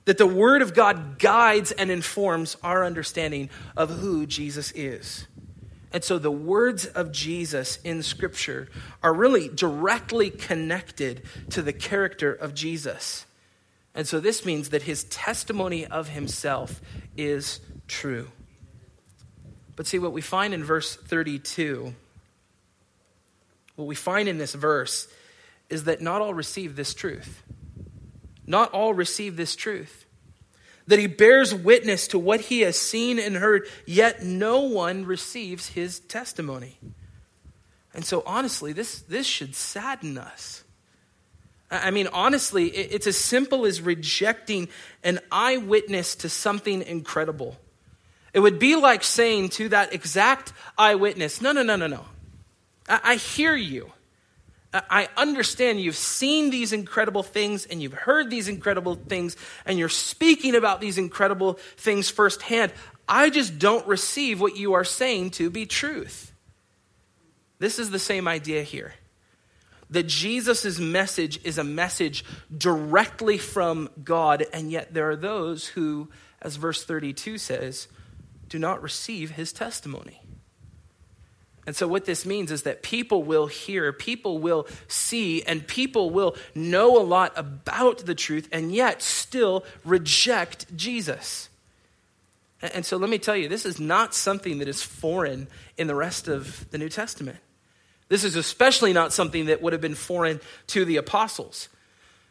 That 0.07 0.19
the 0.19 0.27
Word 0.27 0.63
of 0.63 0.75
God 0.75 1.21
guides 1.21 1.71
and 1.71 1.93
informs 1.93 2.57
our 2.65 2.85
understanding 2.85 3.51
of 3.77 3.89
who 3.89 4.27
Jesus 4.27 4.73
is. 4.73 5.29
And 5.93 6.03
so, 6.03 6.19
the 6.19 6.33
words 6.33 6.87
of 6.87 7.13
Jesus 7.13 7.79
in 7.85 8.03
Scripture 8.03 8.69
are 9.01 9.15
really 9.15 9.49
directly 9.49 10.31
connected 10.31 11.23
to 11.51 11.63
the 11.63 11.73
character 11.73 12.33
of 12.33 12.53
Jesus. 12.53 13.27
And 13.95 14.09
so, 14.09 14.19
this 14.19 14.45
means 14.45 14.71
that 14.71 14.83
his 14.83 15.05
testimony 15.05 15.87
of 15.87 16.09
himself 16.09 16.83
is 17.17 17.61
true. 17.87 18.33
But 19.77 19.87
see, 19.87 19.99
what 19.99 20.13
we 20.13 20.21
find 20.21 20.55
in 20.55 20.63
verse 20.63 20.95
32, 20.97 21.95
what 23.77 23.87
we 23.87 23.95
find 23.95 24.29
in 24.29 24.39
this 24.39 24.55
verse 24.55 25.09
is 25.69 25.85
that 25.85 26.01
not 26.01 26.21
all 26.21 26.35
receive 26.35 26.77
this 26.77 26.95
truth. 26.95 27.43
Not 28.47 28.73
all 28.73 28.95
receive 28.95 29.37
this 29.37 29.57
truth. 29.57 30.05
That 30.87 30.99
he 30.99 31.07
bears 31.07 31.55
witness 31.55 32.09
to 32.09 32.19
what 32.19 32.43
he 32.43 32.61
has 32.61 32.79
seen 32.79 33.19
and 33.19 33.37
heard, 33.37 33.67
yet 33.87 34.23
no 34.23 34.61
one 34.61 35.07
receives 35.07 35.69
his 35.69 35.99
testimony. 35.99 36.79
And 37.95 38.05
so, 38.05 38.23
honestly, 38.27 38.73
this, 38.73 39.01
this 39.03 39.27
should 39.27 39.55
sadden 39.55 40.19
us. 40.19 40.65
I 41.71 41.91
mean, 41.91 42.09
honestly, 42.13 42.67
it's 42.67 43.07
as 43.07 43.17
simple 43.17 43.65
as 43.65 43.81
rejecting 43.81 44.69
an 45.03 45.21
eyewitness 45.33 46.15
to 46.17 46.29
something 46.29 46.83
incredible. 46.83 47.57
It 48.35 48.41
would 48.41 48.59
be 48.59 48.75
like 48.77 49.05
saying 49.05 49.51
to 49.51 49.71
that 49.71 49.95
exact 49.95 50.53
eyewitness, 50.77 51.41
No, 51.41 51.53
no, 51.53 51.63
no, 51.63 51.77
no, 51.77 51.87
no. 51.87 52.05
I, 52.89 53.01
I 53.05 53.15
hear 53.15 53.55
you. 53.55 53.93
I 54.75 55.09
understand 55.17 55.81
you've 55.81 55.95
seen 55.95 56.51
these 56.51 56.73
incredible 56.73 57.23
things 57.23 57.65
and 57.65 57.81
you've 57.81 57.93
heard 57.93 58.29
these 58.29 58.49
incredible 58.49 58.97
things 58.97 59.37
and 59.65 59.79
you're 59.79 59.89
speaking 59.89 60.57
about 60.57 60.81
these 60.81 60.99
incredible 60.99 61.55
things 61.77 62.11
firsthand. 62.11 62.73
I 63.07 63.31
just 63.31 63.61
don't 63.61 63.87
receive 63.87 64.41
what 64.41 64.57
you 64.57 64.73
are 64.73 64.83
saying 64.83 65.31
to 65.33 65.49
be 65.49 65.65
truth. 65.65 66.33
This 67.61 67.79
is 67.79 67.91
the 67.91 68.01
same 68.01 68.27
idea 68.27 68.65
here. 68.65 68.95
That 69.91 70.09
Jesus' 70.09 70.81
message 70.81 71.39
is 71.45 71.57
a 71.57 71.65
message 71.65 72.25
directly 72.57 73.39
from 73.39 73.91
God, 74.03 74.45
and 74.53 74.73
yet 74.73 74.93
there 74.93 75.09
are 75.11 75.17
those 75.17 75.69
who, 75.69 76.09
as 76.43 76.57
verse 76.57 76.85
32 76.85 77.39
says, 77.39 77.87
do 78.55 78.59
not 78.61 78.81
receive 78.81 79.33
his 79.33 79.53
testimony. 79.53 80.23
And 81.67 81.75
so, 81.75 81.89
what 81.89 82.05
this 82.05 82.25
means 82.25 82.53
is 82.53 82.63
that 82.63 82.85
people 82.85 83.25
will 83.25 83.49
hear, 83.49 83.93
people 83.93 84.39
will 84.39 84.69
see, 84.87 85.43
and 85.43 85.67
people 85.67 86.11
will 86.11 86.37
know 86.55 86.97
a 86.97 87.03
lot 87.03 87.33
about 87.35 88.07
the 88.07 88.15
truth 88.15 88.49
and 88.53 88.73
yet 88.73 89.03
still 89.03 89.65
reject 89.85 90.77
Jesus. 90.77 91.49
And 92.63 92.87
so, 92.87 92.97
let 92.97 93.11
me 93.11 93.19
tell 93.19 93.35
you, 93.35 93.49
this 93.49 93.67
is 93.67 93.81
not 93.81 94.15
something 94.15 94.59
that 94.59 94.69
is 94.69 94.85
foreign 94.85 95.49
in 95.77 95.89
the 95.89 95.97
rest 95.97 96.29
of 96.29 96.71
the 96.71 96.79
New 96.79 96.89
Testament. 96.89 97.39
This 98.09 98.23
is 98.23 98.37
especially 98.37 98.93
not 98.93 99.13
something 99.13 99.47
that 99.47 99.63
would 99.63 99.73
have 99.73 99.83
been 99.83 99.97
foreign 99.97 100.39
to 100.69 100.85
the 100.85 100.99
apostles. 100.99 101.69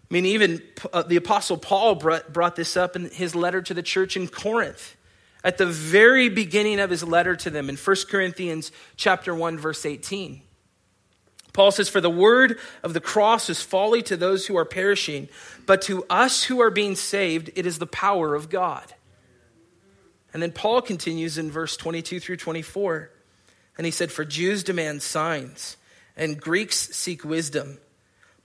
I 0.10 0.13
mean, 0.13 0.25
even 0.27 0.62
uh, 0.94 1.03
the 1.03 1.18
apostle 1.18 1.58
Paul 1.58 1.96
brought, 1.96 2.32
brought 2.32 2.56
this 2.56 2.77
up 2.77 2.96
in 2.96 3.10
his 3.10 3.36
letter 3.36 3.62
to 3.62 3.74
the 3.74 3.84
church 3.84 4.15
in 4.15 4.30
Corinth 4.30 4.96
at 5.43 5.57
the 5.57 5.65
very 5.65 6.29
beginning 6.29 6.79
of 6.79 6.89
his 6.89 7.03
letter 7.03 7.35
to 7.35 7.50
them 7.50 7.69
in 7.69 7.75
1 7.75 7.95
Corinthians 8.09 8.71
chapter 8.95 9.35
1 9.35 9.57
verse 9.57 9.85
18. 9.85 10.41
Paul 11.51 11.71
says 11.71 11.89
for 11.89 12.01
the 12.01 12.09
word 12.09 12.57
of 12.81 12.93
the 12.93 13.01
cross 13.01 13.50
is 13.50 13.62
folly 13.62 14.01
to 14.03 14.17
those 14.17 14.47
who 14.47 14.57
are 14.57 14.65
perishing, 14.65 15.29
but 15.65 15.83
to 15.83 16.03
us 16.09 16.43
who 16.43 16.62
are 16.62 16.71
being 16.71 16.95
saved 16.95 17.51
it 17.55 17.65
is 17.65 17.77
the 17.77 17.85
power 17.85 18.33
of 18.33 18.50
God. 18.50 18.93
And 20.33 20.41
then 20.41 20.51
Paul 20.51 20.81
continues 20.81 21.38
in 21.38 21.51
verse 21.51 21.77
22 21.77 22.19
through 22.19 22.38
24. 22.38 23.12
And 23.77 23.85
he 23.85 23.91
said 23.91 24.12
for 24.12 24.25
Jews 24.25 24.63
demand 24.63 25.03
signs 25.03 25.77
and 26.17 26.39
Greeks 26.39 26.75
seek 26.75 27.23
wisdom, 27.23 27.77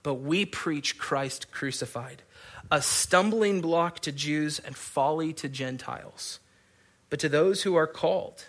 but 0.03 0.15
we 0.15 0.45
preach 0.45 0.97
Christ 0.97 1.51
crucified, 1.51 2.21
a 2.71 2.81
stumbling 2.81 3.61
block 3.61 3.99
to 4.01 4.11
Jews 4.11 4.59
and 4.59 4.75
folly 4.75 5.33
to 5.33 5.49
Gentiles. 5.49 6.39
But 7.09 7.19
to 7.19 7.29
those 7.29 7.63
who 7.63 7.75
are 7.75 7.87
called, 7.87 8.45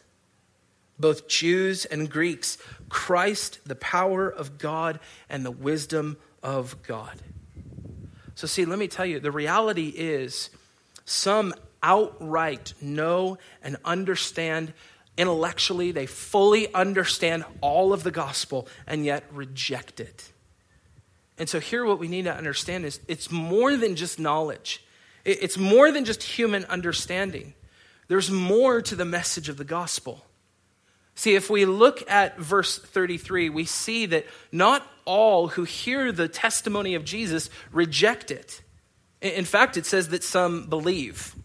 both 0.99 1.29
Jews 1.29 1.85
and 1.87 2.11
Greeks, 2.11 2.59
Christ, 2.88 3.61
the 3.64 3.75
power 3.75 4.29
of 4.29 4.59
God 4.59 5.00
and 5.29 5.45
the 5.45 5.50
wisdom 5.50 6.19
of 6.43 6.83
God. 6.83 7.17
So, 8.35 8.47
see, 8.47 8.64
let 8.64 8.79
me 8.79 8.88
tell 8.88 9.07
you 9.07 9.21
the 9.21 9.31
reality 9.31 9.93
is 9.95 10.50
some 11.05 11.55
outright 11.83 12.75
know 12.81 13.38
and 13.62 13.76
understand 13.85 14.73
Intellectually, 15.21 15.93
they 15.93 16.07
fully 16.07 16.73
understand 16.73 17.45
all 17.61 17.93
of 17.93 18.05
the 18.05 18.11
gospel 18.11 18.67
and 18.87 19.05
yet 19.05 19.23
reject 19.31 20.00
it. 20.00 20.33
And 21.37 21.47
so, 21.47 21.61
here, 21.61 21.85
what 21.85 21.99
we 21.99 22.09
need 22.09 22.25
to 22.25 22.35
understand 22.35 22.87
is 22.87 23.00
it's 23.07 23.31
more 23.31 23.76
than 23.76 23.97
just 23.97 24.19
knowledge, 24.19 24.83
it's 25.26 25.59
more 25.59 25.93
than 25.93 26.07
just 26.07 26.23
human 26.23 26.64
understanding. 26.64 27.52
There's 28.11 28.29
more 28.29 28.83
to 28.83 28.97
the 28.97 29.05
message 29.05 29.49
of 29.49 29.57
the 29.57 29.64
gospel. 29.64 30.25
See, 31.14 31.37
if 31.37 31.49
we 31.49 31.64
look 31.64 32.11
at 32.11 32.40
verse 32.40 32.76
33, 32.76 33.50
we 33.50 33.64
see 33.64 34.07
that 34.07 34.26
not 34.50 34.85
all 35.05 35.47
who 35.47 35.62
hear 35.62 36.11
the 36.11 36.26
testimony 36.26 36.97
of 36.97 37.05
Jesus 37.05 37.50
reject 37.71 38.33
it. 38.33 38.62
In 39.21 39.45
fact, 39.45 39.76
it 39.76 39.87
says 39.87 40.09
that 40.09 40.25
some 40.25 40.69
believe. 40.69 41.37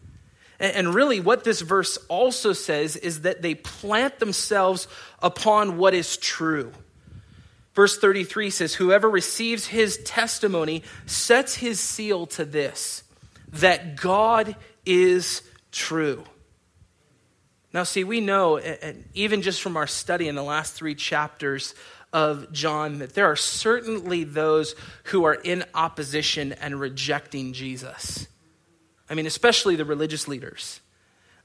And 0.60 0.95
really, 0.95 1.19
what 1.19 1.43
this 1.43 1.62
verse 1.62 2.00
also 2.07 2.51
says 2.51 2.95
is 2.95 3.22
that 3.22 3.43
they 3.43 3.53
plant 3.53 4.17
themselves 4.17 4.88
upon 5.22 5.77
what 5.77 5.93
is 5.93 6.17
true. 6.17 6.72
Verse 7.75 7.95
33 8.00 8.50
says, 8.50 8.74
Whoever 8.74 9.07
receives 9.07 9.67
his 9.67 9.98
testimony 9.98 10.81
sets 11.05 11.53
his 11.53 11.79
seal 11.79 12.25
to 12.25 12.43
this, 12.43 13.03
that 13.50 13.98
God 13.98 14.55
is 14.84 15.43
true. 15.72 16.24
Now, 17.75 17.84
see, 17.84 18.05
we 18.05 18.22
know, 18.22 18.62
even 19.13 19.41
just 19.41 19.62
from 19.62 19.75
our 19.75 19.86
study 19.86 20.29
in 20.29 20.36
the 20.36 20.44
last 20.44 20.75
three 20.75 20.96
chapters 20.96 21.75
of 22.13 22.53
John, 22.53 23.00
that 23.00 23.15
there 23.15 23.29
are 23.29 23.36
certainly 23.36 24.24
those 24.24 24.75
who 25.03 25.25
are 25.25 25.34
in 25.34 25.65
opposition 25.74 26.53
and 26.53 26.79
rejecting 26.79 27.51
Jesus. 27.51 28.29
I 29.10 29.13
mean, 29.13 29.25
especially 29.25 29.75
the 29.75 29.84
religious 29.84 30.25
leaders. 30.25 30.79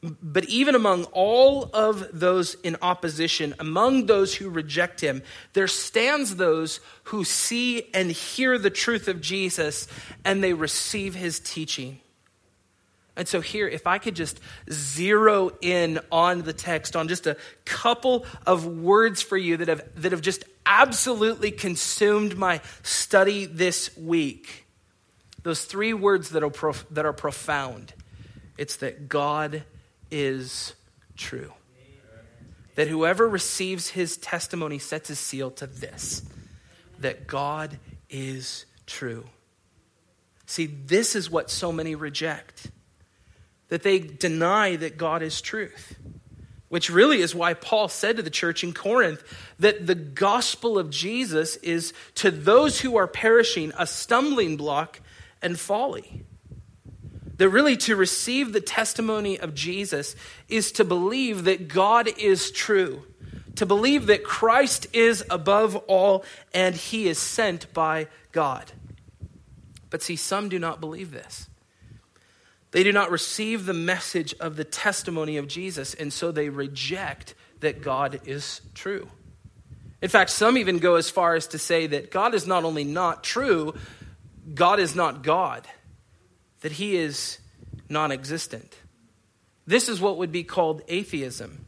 But 0.03 0.45
even 0.45 0.77
among 0.77 1.03
all 1.07 1.69
of 1.75 2.07
those 2.13 2.55
in 2.55 2.77
opposition, 2.81 3.57
among 3.59 4.07
those 4.07 4.33
who 4.33 4.51
reject 4.51 5.01
him, 5.01 5.25
there 5.55 5.67
stands 5.67 6.37
those 6.37 6.79
who 7.03 7.25
see 7.25 7.91
and 7.93 8.09
hear 8.09 8.57
the 8.57 8.71
truth 8.71 9.09
of 9.09 9.21
Jesus 9.21 9.89
and 10.25 10.45
they 10.45 10.53
receive 10.53 11.17
his 11.17 11.41
teaching. 11.41 11.99
And 13.21 13.29
so, 13.29 13.43
here, 13.43 13.69
if 13.69 13.87
I 13.87 13.99
could 13.99 14.17
just 14.17 14.41
zero 14.73 15.51
in 15.61 16.01
on 16.11 16.41
the 16.41 16.55
text, 16.55 16.97
on 16.97 17.07
just 17.07 17.27
a 17.27 17.37
couple 17.67 18.25
of 18.47 18.65
words 18.65 19.21
for 19.21 19.37
you 19.37 19.59
that 19.59 19.69
have, 19.69 19.83
that 19.97 20.13
have 20.13 20.23
just 20.23 20.43
absolutely 20.65 21.51
consumed 21.51 22.39
my 22.39 22.63
study 22.83 23.45
this 23.45 23.95
week, 23.95 24.65
those 25.43 25.67
three 25.67 25.93
words 25.93 26.31
that 26.31 26.43
are, 26.43 26.49
prof- 26.49 26.87
that 26.93 27.05
are 27.05 27.13
profound 27.13 27.93
it's 28.57 28.77
that 28.77 29.11
God 29.11 29.65
is 30.11 30.73
true. 31.19 31.53
That 32.77 32.89
whoever 32.89 33.29
receives 33.29 33.91
his 33.91 34.17
testimony 34.17 34.79
sets 34.79 35.09
his 35.09 35.19
seal 35.19 35.51
to 35.51 35.67
this 35.67 36.23
that 37.01 37.27
God 37.27 37.79
is 38.09 38.65
true. 38.87 39.27
See, 40.47 40.65
this 40.65 41.15
is 41.15 41.31
what 41.31 41.51
so 41.51 41.71
many 41.71 41.95
reject 41.95 42.71
that 43.71 43.83
they 43.83 43.99
deny 43.99 44.77
that 44.77 44.99
God 44.99 45.23
is 45.23 45.41
truth. 45.41 45.97
Which 46.69 46.91
really 46.91 47.21
is 47.21 47.35
why 47.35 47.55
Paul 47.55 47.89
said 47.89 48.17
to 48.17 48.23
the 48.23 48.31
church 48.31 48.63
in 48.63 48.73
Corinth 48.73 49.25
that 49.59 49.89
the 49.89 49.97
gospel 49.97 50.79
of 50.79 50.91
Jesus 50.91 51.57
is 51.57 51.93
to 52.17 52.31
those 52.31 52.81
who 52.81 52.97
are 52.97 53.09
perishing 53.09 53.73
a 53.77 53.87
stumbling 53.87 54.57
block 54.57 55.01
and 55.43 55.59
folly. 55.59 56.25
That 57.39 57.49
really 57.49 57.77
to 57.79 57.97
receive 57.97 58.53
the 58.53 58.61
testimony 58.61 59.41
of 59.41 59.55
Jesus 59.55 60.15
is 60.49 60.71
to 60.73 60.85
believe 60.85 61.45
that 61.45 61.67
God 61.67 62.09
is 62.19 62.53
true, 62.53 63.03
to 63.57 63.67
believe 63.67 64.07
that 64.07 64.23
Christ 64.23 64.87
is 64.93 65.25
above 65.29 65.75
all 65.75 66.25
and 66.55 66.75
he 66.75 67.09
is 67.09 67.19
sent 67.19 67.73
by 67.73 68.07
God. 68.31 68.71
But 69.89 70.03
see, 70.03 70.17
some 70.17 70.49
do 70.49 70.59
not 70.59 70.81
believe 70.81 71.11
this. 71.11 71.50
They 72.73 72.85
do 72.85 72.93
not 72.93 73.11
receive 73.11 73.67
the 73.67 73.75
message 73.75 74.35
of 74.41 74.57
the 74.57 74.65
testimony 74.65 75.37
of 75.37 75.49
Jesus, 75.49 75.95
and 75.95 76.13
so 76.13 76.31
they 76.31 76.49
reject 76.49 77.35
that 77.61 77.83
God 77.83 78.21
is 78.25 78.61
true. 78.75 79.09
In 80.03 80.09
fact, 80.09 80.31
some 80.31 80.57
even 80.57 80.79
go 80.79 80.95
as 80.95 81.11
far 81.11 81.35
as 81.35 81.49
to 81.49 81.59
say 81.59 81.87
that 81.89 82.11
God 82.11 82.35
is 82.35 82.47
not 82.47 82.65
only 82.65 82.85
not 82.85 83.23
true, 83.23 83.75
God 84.55 84.81
is 84.81 84.95
not 84.95 85.23
God, 85.23 85.67
that 86.61 86.73
he 86.73 86.97
is 86.97 87.39
non 87.89 88.13
existent. 88.13 88.77
This 89.67 89.89
is 89.89 90.01
what 90.01 90.17
would 90.17 90.33
be 90.33 90.45
called 90.45 90.83
atheism. 90.89 91.67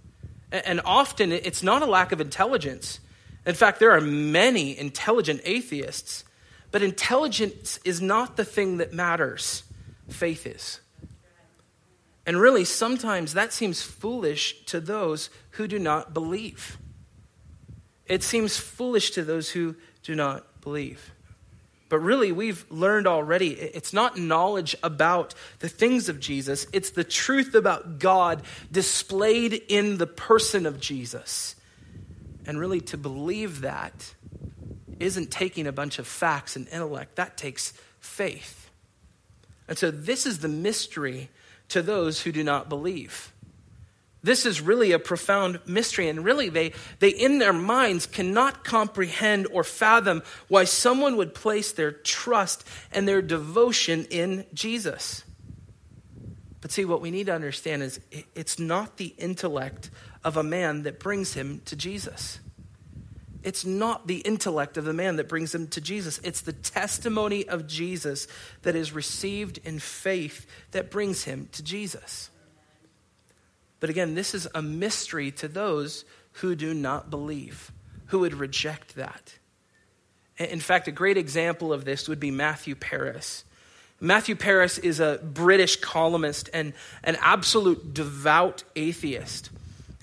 And 0.50 0.80
often 0.84 1.32
it's 1.32 1.62
not 1.62 1.82
a 1.82 1.86
lack 1.86 2.12
of 2.12 2.20
intelligence. 2.20 3.00
In 3.44 3.54
fact, 3.54 3.80
there 3.80 3.92
are 3.92 4.00
many 4.00 4.78
intelligent 4.78 5.40
atheists, 5.44 6.24
but 6.70 6.82
intelligence 6.82 7.80
is 7.84 8.00
not 8.00 8.36
the 8.36 8.44
thing 8.44 8.78
that 8.78 8.92
matters, 8.92 9.64
faith 10.08 10.46
is. 10.46 10.80
And 12.24 12.40
really, 12.40 12.64
sometimes 12.64 13.34
that 13.34 13.52
seems 13.52 13.82
foolish 13.82 14.64
to 14.66 14.80
those 14.80 15.28
who 15.52 15.66
do 15.66 15.78
not 15.78 16.14
believe. 16.14 16.78
It 18.06 18.22
seems 18.22 18.56
foolish 18.56 19.10
to 19.12 19.24
those 19.24 19.50
who 19.50 19.74
do 20.02 20.14
not 20.14 20.60
believe. 20.60 21.12
But 21.88 21.98
really, 21.98 22.32
we've 22.32 22.64
learned 22.70 23.06
already 23.06 23.50
it's 23.50 23.92
not 23.92 24.16
knowledge 24.16 24.74
about 24.82 25.34
the 25.58 25.68
things 25.68 26.08
of 26.08 26.20
Jesus, 26.20 26.66
it's 26.72 26.90
the 26.90 27.04
truth 27.04 27.54
about 27.54 27.98
God 27.98 28.42
displayed 28.70 29.52
in 29.68 29.98
the 29.98 30.06
person 30.06 30.64
of 30.64 30.80
Jesus. 30.80 31.54
And 32.46 32.58
really, 32.58 32.80
to 32.80 32.96
believe 32.96 33.60
that 33.60 34.14
isn't 35.00 35.30
taking 35.30 35.66
a 35.66 35.72
bunch 35.72 35.98
of 35.98 36.06
facts 36.06 36.56
and 36.56 36.66
intellect, 36.68 37.16
that 37.16 37.36
takes 37.36 37.72
faith. 38.00 38.70
And 39.68 39.76
so, 39.76 39.90
this 39.90 40.24
is 40.24 40.38
the 40.38 40.48
mystery 40.48 41.28
to 41.72 41.82
those 41.82 42.22
who 42.22 42.32
do 42.32 42.44
not 42.44 42.68
believe. 42.68 43.32
This 44.22 44.46
is 44.46 44.60
really 44.60 44.92
a 44.92 45.00
profound 45.00 45.58
mystery, 45.66 46.08
and 46.08 46.24
really, 46.24 46.48
they, 46.48 46.72
they 47.00 47.08
in 47.08 47.38
their 47.38 47.52
minds 47.52 48.06
cannot 48.06 48.62
comprehend 48.62 49.48
or 49.50 49.64
fathom 49.64 50.22
why 50.46 50.64
someone 50.64 51.16
would 51.16 51.34
place 51.34 51.72
their 51.72 51.90
trust 51.90 52.64
and 52.92 53.08
their 53.08 53.20
devotion 53.20 54.06
in 54.10 54.46
Jesus. 54.54 55.24
But 56.60 56.70
see, 56.70 56.84
what 56.84 57.00
we 57.00 57.10
need 57.10 57.26
to 57.26 57.34
understand 57.34 57.82
is 57.82 57.98
it's 58.36 58.60
not 58.60 58.96
the 58.96 59.12
intellect 59.18 59.90
of 60.22 60.36
a 60.36 60.44
man 60.44 60.84
that 60.84 61.00
brings 61.00 61.34
him 61.34 61.60
to 61.64 61.74
Jesus. 61.74 62.38
It's 63.42 63.64
not 63.64 64.06
the 64.06 64.18
intellect 64.18 64.76
of 64.76 64.84
the 64.84 64.92
man 64.92 65.16
that 65.16 65.28
brings 65.28 65.54
him 65.54 65.66
to 65.68 65.80
Jesus. 65.80 66.20
It's 66.22 66.42
the 66.42 66.52
testimony 66.52 67.48
of 67.48 67.66
Jesus 67.66 68.28
that 68.62 68.76
is 68.76 68.92
received 68.92 69.58
in 69.64 69.78
faith 69.78 70.46
that 70.70 70.90
brings 70.90 71.24
him 71.24 71.48
to 71.52 71.62
Jesus. 71.62 72.30
But 73.80 73.90
again, 73.90 74.14
this 74.14 74.34
is 74.34 74.46
a 74.54 74.62
mystery 74.62 75.32
to 75.32 75.48
those 75.48 76.04
who 76.34 76.54
do 76.54 76.72
not 76.72 77.10
believe, 77.10 77.72
who 78.06 78.20
would 78.20 78.34
reject 78.34 78.94
that. 78.94 79.34
In 80.38 80.60
fact, 80.60 80.88
a 80.88 80.92
great 80.92 81.16
example 81.16 81.72
of 81.72 81.84
this 81.84 82.08
would 82.08 82.20
be 82.20 82.30
Matthew 82.30 82.74
Paris. 82.74 83.44
Matthew 84.00 84.34
Paris 84.34 84.78
is 84.78 84.98
a 84.98 85.20
British 85.22 85.76
columnist 85.76 86.48
and 86.54 86.72
an 87.04 87.16
absolute 87.20 87.92
devout 87.94 88.64
atheist. 88.74 89.50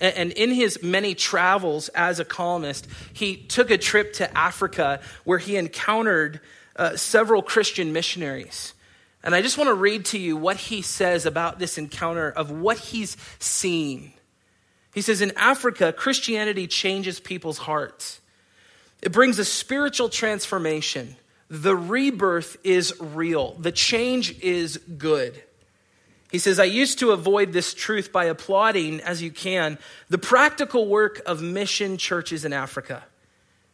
And 0.00 0.32
in 0.32 0.50
his 0.50 0.82
many 0.82 1.14
travels 1.14 1.88
as 1.90 2.20
a 2.20 2.24
columnist, 2.24 2.86
he 3.12 3.36
took 3.36 3.70
a 3.70 3.76
trip 3.76 4.14
to 4.14 4.36
Africa 4.36 5.00
where 5.24 5.38
he 5.38 5.56
encountered 5.56 6.40
uh, 6.76 6.96
several 6.96 7.42
Christian 7.42 7.92
missionaries. 7.92 8.72
And 9.22 9.34
I 9.34 9.42
just 9.42 9.58
want 9.58 9.68
to 9.68 9.74
read 9.74 10.06
to 10.06 10.18
you 10.18 10.36
what 10.36 10.56
he 10.56 10.80
says 10.80 11.26
about 11.26 11.58
this 11.58 11.76
encounter 11.76 12.30
of 12.30 12.50
what 12.50 12.78
he's 12.78 13.16
seen. 13.38 14.12
He 14.94 15.02
says, 15.02 15.20
In 15.20 15.32
Africa, 15.36 15.92
Christianity 15.92 16.66
changes 16.66 17.20
people's 17.20 17.58
hearts, 17.58 18.20
it 19.02 19.12
brings 19.12 19.38
a 19.38 19.44
spiritual 19.44 20.08
transformation. 20.08 21.16
The 21.52 21.74
rebirth 21.74 22.58
is 22.62 22.94
real, 23.00 23.56
the 23.58 23.72
change 23.72 24.38
is 24.40 24.78
good. 24.78 25.42
He 26.30 26.38
says, 26.38 26.60
I 26.60 26.64
used 26.64 27.00
to 27.00 27.10
avoid 27.10 27.52
this 27.52 27.74
truth 27.74 28.12
by 28.12 28.26
applauding, 28.26 29.00
as 29.00 29.20
you 29.20 29.30
can, 29.30 29.78
the 30.08 30.18
practical 30.18 30.86
work 30.86 31.20
of 31.26 31.42
mission 31.42 31.96
churches 31.96 32.44
in 32.44 32.52
Africa 32.52 33.04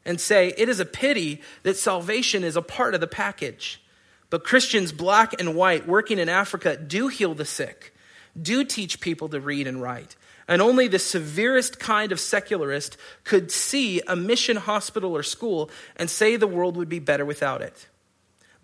and 0.06 0.20
say, 0.20 0.54
it 0.56 0.68
is 0.68 0.80
a 0.80 0.86
pity 0.86 1.42
that 1.64 1.76
salvation 1.76 2.44
is 2.44 2.56
a 2.56 2.62
part 2.62 2.94
of 2.94 3.00
the 3.00 3.06
package. 3.06 3.82
But 4.30 4.44
Christians, 4.44 4.92
black 4.92 5.38
and 5.38 5.54
white, 5.54 5.86
working 5.86 6.18
in 6.18 6.28
Africa, 6.28 6.76
do 6.76 7.08
heal 7.08 7.34
the 7.34 7.44
sick, 7.44 7.94
do 8.40 8.64
teach 8.64 9.00
people 9.00 9.28
to 9.28 9.40
read 9.40 9.66
and 9.66 9.82
write. 9.82 10.16
And 10.48 10.62
only 10.62 10.88
the 10.88 10.98
severest 10.98 11.78
kind 11.78 12.12
of 12.12 12.20
secularist 12.20 12.96
could 13.24 13.50
see 13.50 14.00
a 14.06 14.14
mission 14.16 14.56
hospital 14.56 15.16
or 15.16 15.22
school 15.22 15.70
and 15.96 16.08
say 16.08 16.36
the 16.36 16.46
world 16.46 16.76
would 16.76 16.88
be 16.88 17.00
better 17.00 17.24
without 17.24 17.62
it. 17.62 17.86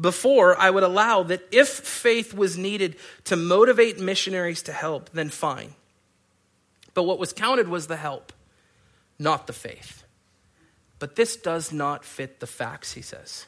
Before, 0.01 0.59
I 0.59 0.71
would 0.71 0.83
allow 0.83 1.23
that 1.25 1.43
if 1.53 1.69
faith 1.69 2.35
was 2.35 2.59
needed 2.59 2.97
to 3.25 3.37
motivate 3.37 4.01
missionaries 4.01 4.63
to 4.63 4.73
help, 4.73 5.11
then 5.11 5.29
fine. 5.29 5.75
But 6.95 7.05
what 7.05 7.19
was 7.19 7.33
counted 7.33 7.69
was 7.69 7.87
the 7.87 7.97
help, 7.97 8.33
not 9.19 9.47
the 9.47 9.53
faith. 9.53 10.05
But 10.99 11.17
this 11.17 11.37
does 11.37 11.73
not 11.73 12.05
fit 12.05 12.41
the 12.41 12.47
facts, 12.47 12.93
he 12.93 13.03
says. 13.03 13.47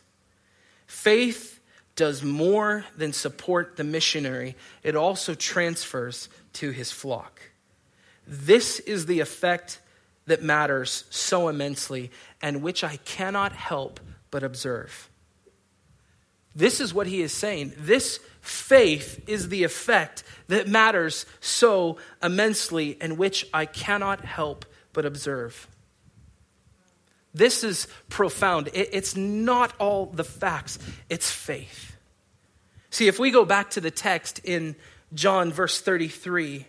Faith 0.87 1.61
does 1.97 2.23
more 2.23 2.85
than 2.97 3.13
support 3.13 3.77
the 3.77 3.85
missionary, 3.85 4.57
it 4.83 4.97
also 4.97 5.35
transfers 5.35 6.29
to 6.55 6.71
his 6.71 6.91
flock. 6.91 7.41
This 8.27 8.81
is 8.81 9.07
the 9.07 9.21
effect 9.21 9.81
that 10.27 10.43
matters 10.43 11.05
so 11.11 11.49
immensely 11.49 12.11
and 12.43 12.63
which 12.63 12.83
I 12.83 12.97
cannot 13.05 13.53
help 13.53 14.01
but 14.31 14.43
observe. 14.43 15.09
This 16.55 16.81
is 16.81 16.95
what 16.95 17.07
he 17.07 17.23
is 17.23 17.33
saying. 17.33 17.73
This 17.77 18.21
faith 18.41 19.23
is 19.29 19.49
the 19.49 19.65
effect 19.65 20.23
that 20.49 20.69
matters 20.69 21.27
so 21.41 21.99
immensely 22.23 22.97
and 23.01 23.19
which 23.19 23.47
I 23.53 23.67
cannot 23.67 24.25
help 24.25 24.65
but 24.93 25.05
observe. 25.05 25.67
This 27.35 27.65
is 27.65 27.89
profound. 28.09 28.71
It's 28.73 29.17
not 29.17 29.75
all 29.81 30.07
the 30.07 30.25
facts, 30.25 30.79
it's 31.11 31.31
faith. 31.31 31.97
See, 32.91 33.09
if 33.09 33.19
we 33.19 33.33
go 33.33 33.45
back 33.45 33.71
to 33.71 33.81
the 33.81 33.91
text 33.91 34.41
in 34.45 34.77
John, 35.13 35.53
verse 35.53 35.81
33, 35.81 36.67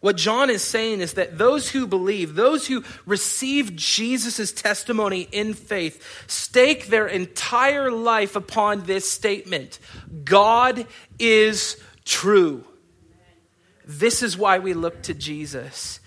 what 0.00 0.16
John 0.16 0.48
is 0.48 0.62
saying 0.62 1.02
is 1.02 1.14
that 1.14 1.36
those 1.36 1.70
who 1.70 1.86
believe, 1.86 2.34
those 2.34 2.66
who 2.66 2.82
receive 3.04 3.76
Jesus' 3.76 4.50
testimony 4.50 5.28
in 5.30 5.52
faith, 5.52 6.24
stake 6.26 6.86
their 6.86 7.06
entire 7.06 7.90
life 7.90 8.34
upon 8.34 8.84
this 8.84 9.10
statement 9.10 9.78
God 10.24 10.86
is 11.18 11.80
true. 12.06 12.64
This 13.84 14.22
is 14.22 14.38
why 14.38 14.58
we 14.58 14.72
look 14.72 15.02
to 15.02 15.14
Jesus 15.14 16.00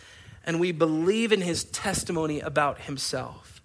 and 0.45 0.59
we 0.59 0.71
believe 0.71 1.31
in 1.31 1.41
his 1.41 1.63
testimony 1.65 2.39
about 2.39 2.81
himself. 2.81 3.61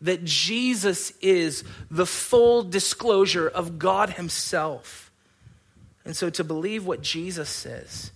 That 0.00 0.24
Jesus 0.24 1.12
is 1.20 1.62
the 1.90 2.06
full 2.06 2.62
disclosure 2.62 3.48
of 3.48 3.78
God 3.78 4.10
himself. 4.10 5.12
And 6.04 6.16
so 6.16 6.30
to 6.30 6.42
believe 6.42 6.86
what 6.86 7.02
Jesus 7.02 7.48
says, 7.48 8.12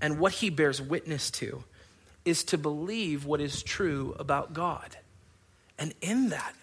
and 0.00 0.18
what 0.18 0.32
he 0.34 0.50
bears 0.50 0.80
witness 0.80 1.30
to 1.32 1.64
is 2.24 2.44
to 2.44 2.58
believe 2.58 3.24
what 3.24 3.40
is 3.40 3.62
true 3.62 4.14
about 4.18 4.52
God. 4.52 4.96
And 5.78 5.94
in 6.00 6.30
that, 6.30 6.54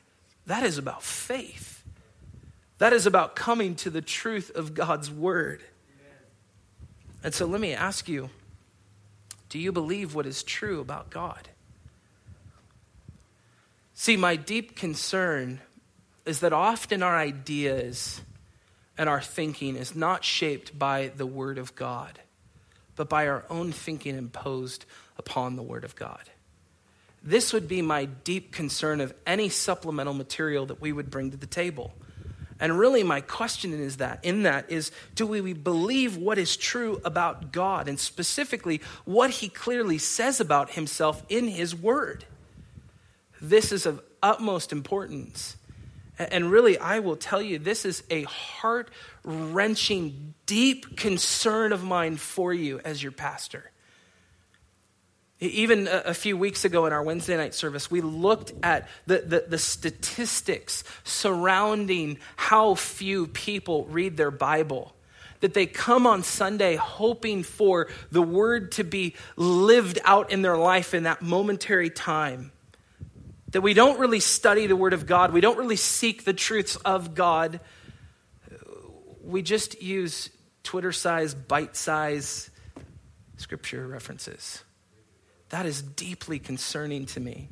that 0.45 0.63
is 0.63 0.77
about 0.77 1.03
faith. 1.03 1.83
That 2.77 2.93
is 2.93 3.05
about 3.05 3.35
coming 3.35 3.75
to 3.77 3.89
the 3.89 4.01
truth 4.01 4.51
of 4.55 4.73
God's 4.73 5.09
word. 5.11 5.61
And 7.23 7.33
so 7.33 7.45
let 7.45 7.59
me 7.59 7.73
ask 7.73 8.07
you 8.07 8.29
do 9.49 9.59
you 9.59 9.71
believe 9.71 10.13
what 10.13 10.25
is 10.25 10.43
true 10.43 10.81
about 10.81 11.09
God? 11.09 11.47
See, 13.93 14.17
my 14.17 14.35
deep 14.35 14.75
concern 14.75 15.61
is 16.25 16.41
that 16.41 16.53
often 16.53 17.01
our 17.01 17.17
ideas 17.17 18.21
and 18.97 19.07
our 19.07 19.21
thinking 19.21 19.75
is 19.75 19.95
not 19.95 20.25
shaped 20.25 20.77
by 20.77 21.11
the 21.15 21.25
Word 21.25 21.57
of 21.57 21.75
God 21.75 22.19
but 22.97 23.07
by 23.07 23.27
our 23.27 23.45
own 23.49 23.71
thinking 23.71 24.17
imposed 24.17 24.83
upon 25.17 25.55
the 25.55 25.63
Word 25.63 25.85
of 25.85 25.95
God. 25.95 26.29
This 27.23 27.53
would 27.53 27.67
be 27.67 27.81
my 27.81 28.05
deep 28.05 28.51
concern 28.51 28.99
of 28.99 29.13
any 29.25 29.47
supplemental 29.49 30.13
material 30.13 30.65
that 30.65 30.81
we 30.81 30.91
would 30.91 31.09
bring 31.09 31.31
to 31.31 31.37
the 31.37 31.47
table. 31.47 31.93
And 32.59 32.77
really, 32.77 33.03
my 33.03 33.21
question 33.21 33.73
is 33.73 33.97
that 33.97 34.23
in 34.25 34.43
that 34.43 34.71
is 34.71 34.91
do 35.13 35.27
we 35.27 35.53
believe 35.53 36.17
what 36.17 36.37
is 36.37 36.57
true 36.57 36.99
about 37.05 37.51
God 37.51 37.87
and 37.87 37.99
specifically 37.99 38.81
what 39.05 39.29
He 39.29 39.49
clearly 39.49 39.97
says 39.97 40.39
about 40.39 40.71
Himself 40.71 41.23
in 41.29 41.47
His 41.47 41.75
Word? 41.75 42.25
This 43.39 43.71
is 43.71 43.85
of 43.85 44.01
utmost 44.23 44.71
importance 44.71 45.57
and 46.19 46.51
really, 46.51 46.77
I 46.77 46.99
will 46.99 47.15
tell 47.15 47.41
you, 47.41 47.59
this 47.59 47.85
is 47.85 48.03
a 48.09 48.23
heart 48.23 48.89
wrenching, 49.23 50.33
deep 50.45 50.97
concern 50.97 51.71
of 51.71 51.83
mine 51.83 52.17
for 52.17 52.53
you 52.53 52.79
as 52.83 53.01
your 53.03 53.11
pastor. 53.11 53.71
Even 55.39 55.87
a, 55.87 56.15
few 56.15 56.35
weeks 56.35 56.65
ago 56.65 56.87
in 56.87 56.93
our 56.93 57.03
Wednesday 57.03 57.37
night 57.37 57.53
service, 57.53 57.91
we 57.91 58.01
looked 58.01 58.53
at 58.63 58.87
the, 59.05 59.19
the, 59.19 59.45
the, 59.47 59.57
statistics 59.59 60.83
surrounding 61.03 62.17
how 62.35 62.73
few 62.73 63.27
people 63.27 63.85
read 63.85 64.17
their 64.17 64.31
Bible. 64.31 64.95
That 65.41 65.53
they 65.53 65.67
come 65.67 66.07
on 66.07 66.23
Sunday 66.23 66.75
hoping 66.75 67.43
for 67.43 67.87
the 68.09 68.23
word 68.23 68.71
to 68.73 68.83
be 68.83 69.13
lived 69.35 69.99
out 70.03 70.31
in 70.31 70.41
their 70.41 70.57
life 70.57 70.95
in 70.95 71.03
that 71.03 71.21
momentary 71.21 71.91
time 71.91 72.51
that 73.49 73.61
we 73.61 73.73
don't 73.73 73.99
really 73.99 74.19
study 74.19 74.67
the 74.67 74.75
Word 74.75 74.93
of 74.93 75.05
God, 75.05 75.31
we 75.31 75.41
don't 75.41 75.57
really 75.57 75.75
seek 75.75 76.25
the 76.25 76.33
truths 76.33 76.75
of 76.77 77.15
God. 77.15 77.59
We 79.23 79.41
just 79.41 79.81
use 79.81 80.29
Twitter 80.63 80.91
size, 80.91 81.33
bite 81.33 81.75
size 81.75 82.49
scripture 83.37 83.87
references. 83.87 84.63
That 85.49 85.65
is 85.65 85.81
deeply 85.81 86.39
concerning 86.39 87.05
to 87.07 87.19
me 87.19 87.49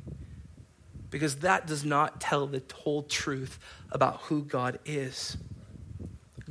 because 1.10 1.36
that 1.36 1.66
does 1.66 1.84
not 1.84 2.20
tell 2.20 2.46
the 2.46 2.62
whole 2.74 3.02
truth 3.02 3.58
about 3.90 4.20
who 4.22 4.42
God 4.42 4.78
is. 4.84 5.36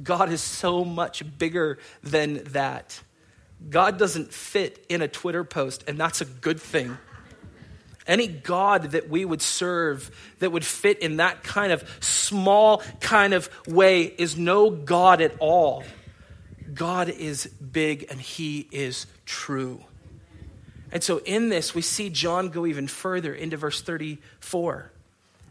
God 0.01 0.31
is 0.31 0.41
so 0.41 0.83
much 0.83 1.23
bigger 1.37 1.77
than 2.03 2.43
that. 2.45 2.99
God 3.69 3.97
doesn't 3.97 4.33
fit 4.33 4.83
in 4.89 5.01
a 5.01 5.07
Twitter 5.07 5.43
post, 5.43 5.83
and 5.87 5.99
that's 5.99 6.21
a 6.21 6.25
good 6.25 6.59
thing. 6.59 6.97
Any 8.07 8.27
God 8.27 8.91
that 8.91 9.09
we 9.09 9.25
would 9.25 9.41
serve 9.41 10.11
that 10.39 10.51
would 10.51 10.65
fit 10.65 10.99
in 10.99 11.17
that 11.17 11.43
kind 11.43 11.71
of 11.71 11.83
small 12.01 12.83
kind 12.99 13.33
of 13.33 13.49
way 13.67 14.03
is 14.03 14.37
no 14.37 14.69
God 14.69 15.21
at 15.21 15.35
all. 15.39 15.83
God 16.73 17.09
is 17.09 17.47
big 17.47 18.07
and 18.09 18.19
he 18.19 18.67
is 18.71 19.07
true. 19.25 19.83
And 20.91 21.03
so 21.03 21.17
in 21.25 21.49
this, 21.49 21.73
we 21.73 21.81
see 21.81 22.09
John 22.09 22.49
go 22.49 22.65
even 22.65 22.87
further 22.87 23.33
into 23.33 23.57
verse 23.57 23.81
34. 23.81 24.91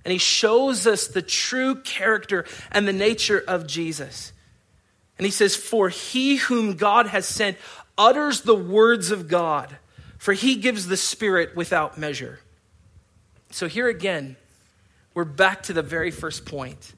And 0.04 0.12
he 0.12 0.18
shows 0.18 0.86
us 0.86 1.08
the 1.08 1.22
true 1.22 1.76
character 1.76 2.44
and 2.70 2.86
the 2.86 2.92
nature 2.92 3.42
of 3.46 3.66
Jesus. 3.66 4.32
And 5.18 5.24
he 5.24 5.30
says, 5.30 5.56
For 5.56 5.88
he 5.88 6.36
whom 6.36 6.76
God 6.76 7.06
has 7.06 7.26
sent 7.26 7.56
utters 7.96 8.42
the 8.42 8.54
words 8.54 9.10
of 9.10 9.28
God, 9.28 9.76
for 10.18 10.32
he 10.32 10.56
gives 10.56 10.86
the 10.86 10.96
Spirit 10.96 11.56
without 11.56 11.98
measure. 11.98 12.40
So 13.54 13.68
here 13.68 13.86
again, 13.86 14.34
we're 15.14 15.22
back 15.22 15.62
to 15.64 15.72
the 15.72 15.80
very 15.80 16.10
first 16.10 16.44
point 16.44 16.92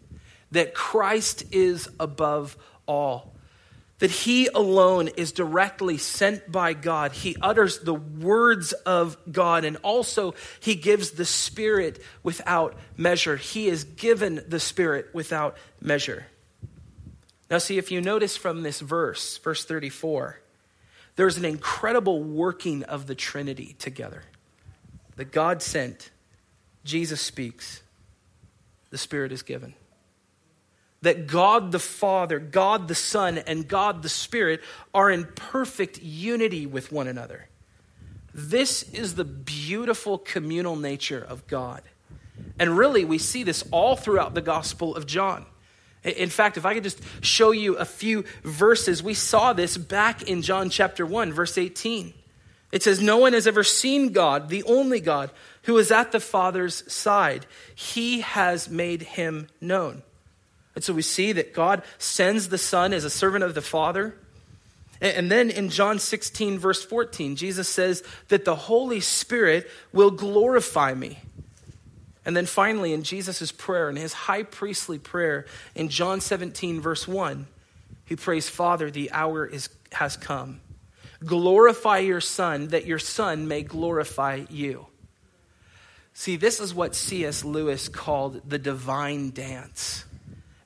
that 0.53 0.73
Christ 0.73 1.45
is 1.53 1.87
above 2.01 2.57
all. 2.88 3.35
That 3.99 4.11
he 4.11 4.47
alone 4.47 5.09
is 5.19 5.33
directly 5.33 5.99
sent 5.99 6.51
by 6.51 6.73
God. 6.73 7.12
He 7.12 7.37
utters 7.42 7.81
the 7.81 7.92
words 7.92 8.73
of 8.73 9.19
God, 9.31 9.66
and 9.66 9.77
also 9.83 10.35
he 10.59 10.77
gives 10.77 11.11
the 11.11 11.27
Spirit 11.27 12.03
without 12.23 12.75
measure. 12.97 13.37
He 13.37 13.69
is 13.69 13.85
given 13.85 14.42
the 14.49 14.59
Spirit 14.59 15.11
without 15.12 15.59
measure. 15.83 16.25
Now, 17.51 17.59
see, 17.59 17.77
if 17.77 17.90
you 17.90 18.01
notice 18.01 18.35
from 18.35 18.62
this 18.62 18.81
verse, 18.81 19.37
verse 19.37 19.62
34, 19.66 20.40
there's 21.16 21.37
an 21.37 21.45
incredible 21.45 22.23
working 22.23 22.83
of 22.85 23.07
the 23.07 23.14
Trinity 23.14 23.77
together. 23.79 24.23
That 25.16 25.33
God 25.33 25.61
sent, 25.61 26.11
Jesus 26.87 27.20
speaks, 27.20 27.83
the 28.90 28.99
Spirit 28.99 29.33
is 29.33 29.42
given. 29.42 29.75
That 31.03 31.27
God 31.27 31.72
the 31.72 31.79
Father, 31.79 32.38
God 32.38 32.88
the 32.88 32.94
Son, 32.94 33.38
and 33.38 33.68
God 33.68 34.03
the 34.03 34.09
Spirit 34.09 34.62
are 34.94 35.11
in 35.11 35.25
perfect 35.25 36.03
unity 36.03 36.64
with 36.64 36.90
one 36.90 37.07
another. 37.07 37.49
This 38.33 38.83
is 38.94 39.14
the 39.14 39.25
beautiful 39.25 40.18
communal 40.18 40.77
nature 40.77 41.25
of 41.27 41.46
God. 41.46 41.83
And 42.59 42.77
really, 42.77 43.05
we 43.05 43.18
see 43.18 43.42
this 43.42 43.64
all 43.70 43.96
throughout 43.96 44.35
the 44.35 44.42
Gospel 44.42 44.94
of 44.94 45.07
John. 45.07 45.46
In 46.05 46.29
fact, 46.29 46.57
if 46.57 46.64
I 46.64 46.75
could 46.75 46.85
just 46.85 47.01
show 47.20 47.51
you 47.51 47.77
a 47.77 47.85
few 47.85 48.25
verses, 48.44 49.03
we 49.03 49.14
saw 49.14 49.53
this 49.53 49.77
back 49.77 50.22
in 50.22 50.42
John 50.42 50.70
chapter 50.70 51.05
1, 51.05 51.33
verse 51.33 51.59
18. 51.59 52.14
It 52.77 52.83
says, 52.83 53.01
No 53.01 53.17
one 53.17 53.33
has 53.33 53.47
ever 53.47 53.65
seen 53.65 54.12
God, 54.12 54.51
the 54.51 54.62
only 54.65 55.01
God, 55.01 55.31
who 55.62 55.79
is 55.79 55.91
at 55.91 56.12
the 56.12 56.21
Father's 56.21 56.93
side. 56.93 57.47
He 57.75 58.21
has 58.21 58.69
made 58.69 59.01
him 59.01 59.49
known. 59.62 60.03
And 60.75 60.85
so 60.85 60.93
we 60.93 61.01
see 61.01 61.33
that 61.33 61.55
God 61.55 61.83
sends 61.97 62.51
the 62.51 62.59
Son 62.59 62.93
as 62.93 63.03
a 63.03 63.09
servant 63.09 63.45
of 63.45 63.55
the 63.55 63.62
Father. 63.62 64.15
And 65.01 65.31
then 65.31 65.49
in 65.49 65.71
John 65.71 65.99
16, 65.99 66.59
verse 66.59 66.85
14, 66.85 67.37
Jesus 67.37 67.67
says 67.67 68.03
that 68.29 68.45
the 68.45 68.55
Holy 68.55 69.01
Spirit 69.01 69.71
will 69.95 70.11
glorify 70.11 70.93
me. 70.93 71.21
And 72.27 72.37
then 72.37 72.45
finally, 72.45 72.93
in 72.93 73.05
Jesus' 73.05 73.53
prayer, 73.53 73.89
in 73.89 73.97
his 73.97 74.12
high 74.12 74.43
priestly 74.43 74.99
prayer, 74.99 75.47
in 75.75 75.89
John 75.89 76.21
17, 76.21 76.83
verse 76.83 77.09
1, 77.09 77.47
he 78.05 78.17
prays, 78.17 78.51
Father, 78.51 78.91
the 78.91 79.11
hour 79.12 79.47
is, 79.47 79.71
has 79.93 80.19
come. 80.19 80.61
Glorify 81.24 81.98
your 81.98 82.20
Son, 82.20 82.68
that 82.68 82.87
your 82.87 82.98
Son 82.98 83.48
may 83.48 83.62
glorify 83.62 84.44
you. 84.50 84.87
See, 86.12 86.37
this 86.37 86.61
is 86.61 86.74
what 86.74 86.94
C.S. 86.94 87.44
Lewis 87.44 87.88
called 87.88 88.48
the 88.48 88.59
divine 88.59 89.31
dance 89.31 90.05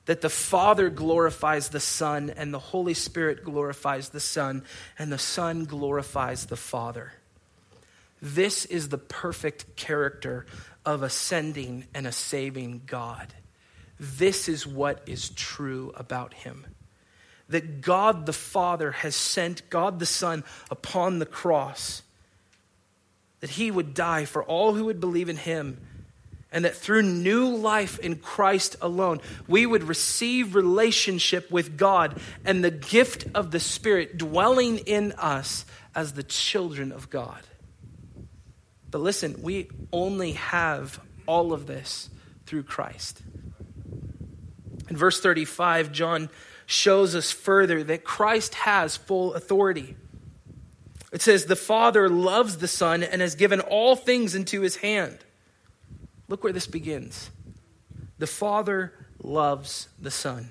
that 0.05 0.21
the 0.21 0.29
Father 0.29 0.89
glorifies 0.89 1.69
the 1.69 1.79
Son, 1.79 2.29
and 2.35 2.53
the 2.53 2.59
Holy 2.59 2.93
Spirit 2.93 3.43
glorifies 3.43 4.09
the 4.09 4.19
Son, 4.19 4.63
and 4.97 5.11
the 5.11 5.17
Son 5.17 5.65
glorifies 5.65 6.47
the 6.47 6.57
Father. 6.57 7.13
This 8.21 8.65
is 8.65 8.89
the 8.89 8.97
perfect 8.97 9.75
character 9.75 10.45
of 10.85 11.03
a 11.03 11.09
sending 11.09 11.85
and 11.93 12.07
a 12.07 12.11
saving 12.11 12.81
God. 12.85 13.33
This 13.99 14.49
is 14.49 14.65
what 14.65 15.03
is 15.07 15.29
true 15.29 15.93
about 15.95 16.33
him. 16.33 16.65
That 17.51 17.81
God 17.81 18.25
the 18.25 18.33
Father 18.33 18.91
has 18.91 19.15
sent 19.15 19.69
God 19.69 19.99
the 19.99 20.05
Son 20.05 20.43
upon 20.69 21.19
the 21.19 21.25
cross, 21.25 22.01
that 23.39 23.51
he 23.51 23.71
would 23.71 23.93
die 23.93 24.25
for 24.25 24.43
all 24.43 24.73
who 24.73 24.85
would 24.85 24.99
believe 24.99 25.29
in 25.29 25.37
him 25.37 25.77
and 26.51 26.65
that 26.65 26.75
through 26.75 27.01
new 27.01 27.55
life 27.55 27.97
in 27.99 28.17
Christ 28.17 28.75
alone, 28.81 29.21
we 29.47 29.65
would 29.65 29.83
receive 29.83 30.53
relationship 30.53 31.49
with 31.49 31.77
God 31.77 32.19
and 32.43 32.63
the 32.63 32.71
gift 32.71 33.25
of 33.33 33.51
the 33.51 33.59
Spirit 33.59 34.17
dwelling 34.17 34.79
in 34.79 35.13
us 35.13 35.65
as 35.95 36.13
the 36.13 36.23
children 36.23 36.91
of 36.91 37.09
God. 37.09 37.41
But 38.89 38.99
listen, 38.99 39.41
we 39.41 39.69
only 39.93 40.33
have 40.33 40.99
all 41.25 41.53
of 41.53 41.67
this 41.67 42.09
through 42.45 42.63
Christ. 42.63 43.21
In 44.89 44.97
verse 44.97 45.21
35, 45.21 45.93
John 45.93 46.29
shows 46.71 47.15
us 47.15 47.31
further 47.31 47.83
that 47.83 48.03
Christ 48.03 48.55
has 48.55 48.95
full 48.95 49.33
authority. 49.33 49.95
It 51.11 51.21
says, 51.21 51.45
The 51.45 51.55
Father 51.55 52.07
loves 52.07 52.57
the 52.57 52.67
Son 52.67 53.03
and 53.03 53.21
has 53.21 53.35
given 53.35 53.59
all 53.59 53.95
things 53.95 54.35
into 54.35 54.61
his 54.61 54.77
hand. 54.77 55.17
Look 56.29 56.43
where 56.43 56.53
this 56.53 56.67
begins. 56.67 57.29
The 58.19 58.27
Father 58.27 58.93
loves 59.21 59.89
the 59.99 60.11
Son. 60.11 60.49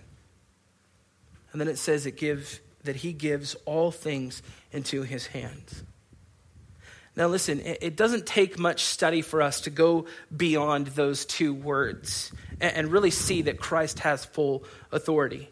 And 1.53 1.61
then 1.61 1.69
it 1.69 1.79
says 1.79 2.05
it 2.05 2.17
gives, 2.19 2.61
that 2.85 2.97
he 2.97 3.13
gives 3.13 3.55
all 3.65 3.91
things 3.91 4.43
into 4.73 5.03
his 5.03 5.27
hands. 5.27 5.83
Now, 7.17 7.27
listen, 7.29 7.61
it 7.65 7.97
doesn't 7.97 8.27
take 8.27 8.59
much 8.59 8.85
study 8.85 9.23
for 9.23 9.43
us 9.43 9.63
to 9.63 9.71
go 9.71 10.07
beyond 10.35 10.89
those 10.89 11.25
two 11.25 11.53
words 11.53 12.31
and 12.61 12.93
really 12.93 13.11
see 13.11 13.43
that 13.43 13.59
Christ 13.59 14.01
has 14.01 14.25
full 14.25 14.65
authority. 14.93 15.51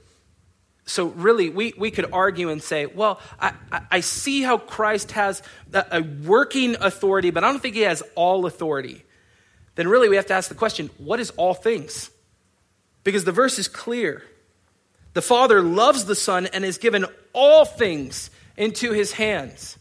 So, 0.88 1.06
really, 1.06 1.50
we, 1.50 1.74
we 1.78 1.90
could 1.90 2.12
argue 2.12 2.48
and 2.48 2.62
say, 2.62 2.86
well, 2.86 3.20
I, 3.40 3.52
I 3.90 4.00
see 4.00 4.42
how 4.42 4.58
Christ 4.58 5.12
has 5.12 5.42
a 5.72 6.02
working 6.02 6.76
authority, 6.80 7.30
but 7.30 7.44
I 7.44 7.52
don't 7.52 7.60
think 7.60 7.74
he 7.74 7.82
has 7.82 8.02
all 8.14 8.46
authority 8.46 9.04
then 9.78 9.86
really 9.86 10.08
we 10.08 10.16
have 10.16 10.26
to 10.26 10.34
ask 10.34 10.48
the 10.48 10.56
question 10.56 10.90
what 10.98 11.20
is 11.20 11.30
all 11.36 11.54
things? 11.54 12.10
Because 13.04 13.22
the 13.22 13.30
verse 13.30 13.60
is 13.60 13.68
clear. 13.68 14.24
The 15.12 15.22
Father 15.22 15.62
loves 15.62 16.04
the 16.04 16.16
Son 16.16 16.46
and 16.46 16.64
has 16.64 16.78
given 16.78 17.06
all 17.32 17.64
things 17.64 18.28
into 18.56 18.90
his 18.90 19.12
hands. 19.12 19.78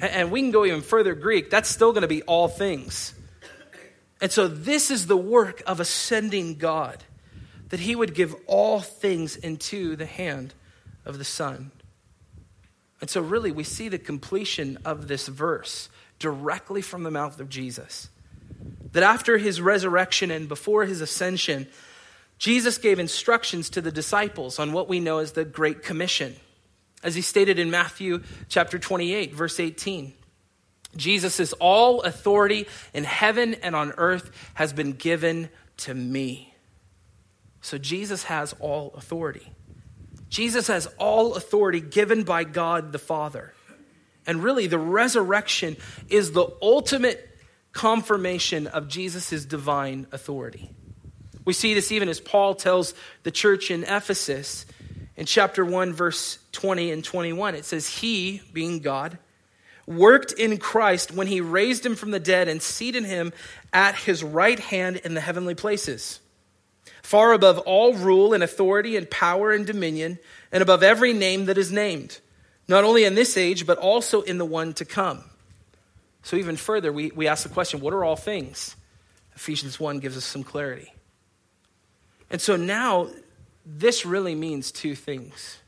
And 0.00 0.30
we 0.30 0.42
can 0.42 0.50
go 0.50 0.66
even 0.66 0.82
further 0.82 1.14
Greek, 1.14 1.48
that's 1.48 1.70
still 1.70 1.92
going 1.92 2.02
to 2.02 2.08
be 2.08 2.20
all 2.24 2.46
things. 2.46 3.14
And 4.20 4.30
so 4.30 4.48
this 4.48 4.90
is 4.90 5.06
the 5.06 5.16
work 5.16 5.62
of 5.66 5.80
a 5.80 5.84
sending 5.86 6.56
God, 6.56 7.02
that 7.72 7.80
he 7.80 7.96
would 7.96 8.14
give 8.14 8.36
all 8.46 8.80
things 8.80 9.34
into 9.34 9.96
the 9.96 10.04
hand 10.04 10.52
of 11.06 11.16
the 11.16 11.24
Son. 11.24 11.70
And 13.00 13.08
so, 13.08 13.22
really, 13.22 13.50
we 13.50 13.64
see 13.64 13.88
the 13.88 13.98
completion 13.98 14.76
of 14.84 15.08
this 15.08 15.26
verse 15.26 15.88
directly 16.18 16.82
from 16.82 17.02
the 17.02 17.10
mouth 17.10 17.40
of 17.40 17.48
Jesus 17.48 18.10
that 18.92 19.02
after 19.02 19.38
his 19.38 19.58
resurrection 19.58 20.30
and 20.30 20.50
before 20.50 20.84
his 20.84 21.00
ascension, 21.00 21.66
Jesus 22.36 22.76
gave 22.76 22.98
instructions 22.98 23.70
to 23.70 23.80
the 23.80 23.90
disciples 23.90 24.58
on 24.58 24.74
what 24.74 24.86
we 24.86 25.00
know 25.00 25.16
as 25.16 25.32
the 25.32 25.46
Great 25.46 25.82
Commission. 25.82 26.36
As 27.02 27.14
he 27.14 27.22
stated 27.22 27.58
in 27.58 27.70
Matthew 27.70 28.22
chapter 28.50 28.78
28, 28.78 29.32
verse 29.32 29.58
18. 29.58 30.12
Jesus 30.94 31.54
All 31.54 32.02
authority 32.02 32.68
in 32.92 33.04
heaven 33.04 33.54
and 33.54 33.74
on 33.74 33.94
earth 33.96 34.30
has 34.52 34.74
been 34.74 34.92
given 34.92 35.48
to 35.78 35.94
me. 35.94 36.51
So 37.62 37.78
Jesus 37.78 38.24
has 38.24 38.54
all 38.60 38.92
authority. 38.96 39.50
Jesus 40.28 40.66
has 40.66 40.86
all 40.98 41.34
authority 41.34 41.80
given 41.80 42.24
by 42.24 42.44
God 42.44 42.92
the 42.92 42.98
Father. 42.98 43.54
And 44.26 44.42
really, 44.42 44.66
the 44.66 44.78
resurrection 44.78 45.76
is 46.08 46.32
the 46.32 46.46
ultimate 46.60 47.28
confirmation 47.72 48.66
of 48.66 48.88
Jesus' 48.88 49.44
divine 49.44 50.06
authority. 50.12 50.70
We 51.44 51.52
see 51.52 51.74
this 51.74 51.90
even 51.90 52.08
as 52.08 52.20
Paul 52.20 52.54
tells 52.54 52.94
the 53.24 53.30
church 53.30 53.70
in 53.70 53.84
Ephesus 53.84 54.66
in 55.16 55.26
chapter 55.26 55.64
1, 55.64 55.92
verse 55.92 56.38
20 56.52 56.92
and 56.92 57.04
21. 57.04 57.54
It 57.54 57.64
says, 57.64 57.88
He, 57.88 58.42
being 58.52 58.78
God, 58.78 59.18
worked 59.86 60.32
in 60.32 60.58
Christ 60.58 61.12
when 61.12 61.26
he 61.26 61.40
raised 61.40 61.84
him 61.84 61.96
from 61.96 62.12
the 62.12 62.20
dead 62.20 62.48
and 62.48 62.62
seated 62.62 63.04
him 63.04 63.32
at 63.72 63.96
his 63.96 64.22
right 64.22 64.58
hand 64.58 64.96
in 64.98 65.14
the 65.14 65.20
heavenly 65.20 65.54
places, 65.54 66.20
far 67.02 67.32
above 67.32 67.58
all 67.58 67.94
rule 67.94 68.32
and 68.32 68.42
authority 68.42 68.96
and 68.96 69.10
power 69.10 69.52
and 69.52 69.66
dominion, 69.66 70.18
and 70.50 70.62
above 70.62 70.82
every 70.82 71.12
name 71.12 71.46
that 71.46 71.58
is 71.58 71.72
named, 71.72 72.20
not 72.68 72.84
only 72.84 73.04
in 73.04 73.14
this 73.14 73.36
age, 73.36 73.66
but 73.66 73.78
also 73.78 74.22
in 74.22 74.38
the 74.38 74.44
one 74.44 74.72
to 74.74 74.84
come. 74.84 75.24
So, 76.22 76.36
even 76.36 76.56
further, 76.56 76.92
we, 76.92 77.10
we 77.10 77.26
ask 77.26 77.42
the 77.42 77.48
question 77.48 77.80
what 77.80 77.92
are 77.92 78.04
all 78.04 78.16
things? 78.16 78.76
Ephesians 79.34 79.80
1 79.80 79.98
gives 79.98 80.16
us 80.16 80.24
some 80.24 80.44
clarity. 80.44 80.92
And 82.30 82.40
so 82.40 82.56
now, 82.56 83.08
this 83.66 84.06
really 84.06 84.34
means 84.34 84.72
two 84.72 84.94
things 84.94 85.58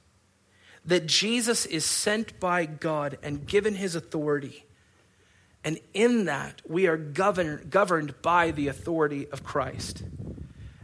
that 0.87 1.07
Jesus 1.07 1.65
is 1.67 1.85
sent 1.85 2.39
by 2.39 2.67
God 2.67 3.19
and 3.23 3.47
given 3.47 3.75
his 3.75 3.95
authority. 3.95 4.65
And 5.65 5.79
in 5.95 6.27
that, 6.27 6.61
we 6.69 6.87
are 6.87 6.99
governed, 6.99 7.71
governed 7.71 8.21
by 8.21 8.51
the 8.51 8.69
authority 8.69 9.27
of 9.29 9.43
Christ. 9.43 10.03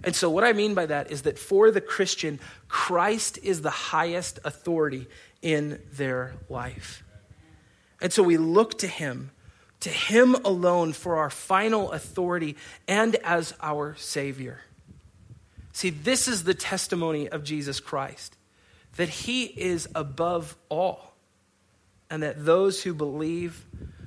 And 0.02 0.16
so, 0.16 0.30
what 0.30 0.44
I 0.44 0.52
mean 0.52 0.74
by 0.74 0.86
that 0.86 1.10
is 1.10 1.22
that 1.22 1.38
for 1.38 1.70
the 1.70 1.80
Christian, 1.80 2.40
Christ 2.68 3.38
is 3.42 3.62
the 3.62 3.70
highest 3.70 4.38
authority 4.44 5.06
in 5.42 5.80
their 5.92 6.34
life. 6.48 7.02
And 8.00 8.12
so, 8.12 8.22
we 8.22 8.36
look 8.36 8.78
to 8.78 8.86
him 8.86 9.30
to 9.80 9.88
Him 9.88 10.34
alone 10.44 10.92
for 10.92 11.16
our 11.16 11.30
final 11.30 11.90
authority 11.92 12.56
and 12.86 13.16
as 13.16 13.54
our 13.60 13.96
Savior. 13.96 14.60
See, 15.72 15.90
this 15.90 16.28
is 16.28 16.44
the 16.44 16.54
testimony 16.54 17.28
of 17.28 17.44
Jesus 17.44 17.80
Christ 17.80 18.36
that 18.96 19.08
He 19.08 19.44
is 19.44 19.88
above 19.94 20.56
all, 20.68 21.14
and 22.10 22.22
that 22.22 22.44
those 22.44 22.82
who 22.82 22.92
believe, 22.92 23.64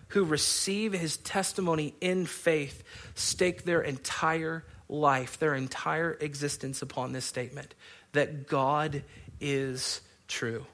who 0.10 0.24
receive 0.24 0.94
His 0.94 1.18
testimony 1.18 1.96
in 2.02 2.26
faith, 2.26 2.84
stake 3.16 3.64
their 3.64 3.82
entire 3.82 4.64
life, 4.94 5.40
their 5.40 5.56
entire 5.56 6.14
existence 6.22 6.82
upon 6.82 7.12
this 7.12 7.26
statement 7.26 7.74
that 8.14 8.48
God 8.48 9.04
is 9.42 10.02
true. 10.28 10.66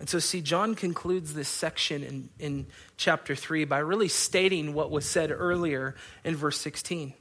And 0.00 0.08
so, 0.08 0.18
see, 0.18 0.40
John 0.40 0.74
concludes 0.74 1.34
this 1.34 1.48
section 1.48 2.02
in, 2.02 2.28
in 2.38 2.66
chapter 2.96 3.34
3 3.34 3.64
by 3.64 3.78
really 3.78 4.08
stating 4.08 4.72
what 4.72 4.90
was 4.90 5.04
said 5.04 5.30
earlier 5.30 5.94
in 6.24 6.34
verse 6.34 6.58
16. 6.60 7.12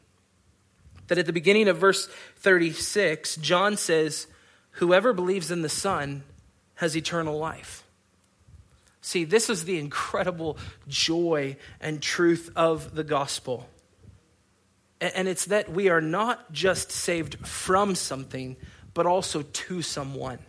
That 1.08 1.18
at 1.18 1.26
the 1.26 1.34
beginning 1.34 1.68
of 1.68 1.78
verse 1.78 2.08
36, 2.38 3.38
John 3.38 3.78
says, 3.78 4.28
Whoever 4.72 5.12
believes 5.12 5.50
in 5.50 5.64
the 5.64 5.70
Son 5.70 6.24
has 6.76 6.96
eternal 6.96 7.38
life. 7.38 7.84
See, 9.02 9.24
this 9.24 9.50
is 9.50 9.66
the 9.66 9.80
incredible 9.80 10.58
joy 10.88 11.58
and 11.82 12.02
truth 12.02 12.52
of 12.56 12.94
the 12.94 13.04
gospel. 13.04 13.68
And 15.00 15.28
it's 15.28 15.46
that 15.46 15.72
we 15.72 15.90
are 15.90 16.02
not 16.02 16.52
just 16.52 16.92
saved 16.92 17.46
from 17.48 17.96
something, 17.96 18.58
but 18.94 19.06
also 19.06 19.44
to 19.44 19.82
someone. 19.82 20.40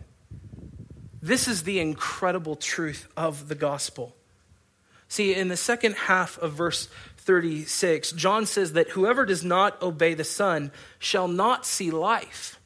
This 1.21 1.47
is 1.47 1.63
the 1.63 1.79
incredible 1.79 2.55
truth 2.55 3.07
of 3.15 3.47
the 3.47 3.55
gospel. 3.55 4.15
See, 5.07 5.33
in 5.33 5.47
the 5.47 5.57
second 5.57 5.95
half 5.95 6.37
of 6.37 6.53
verse 6.53 6.87
36, 7.17 8.11
John 8.13 8.45
says 8.45 8.73
that 8.73 8.89
whoever 8.89 9.25
does 9.25 9.43
not 9.43 9.81
obey 9.81 10.13
the 10.13 10.23
Son 10.23 10.71
shall 10.97 11.27
not 11.27 11.65
see 11.65 11.91
life, 11.91 12.59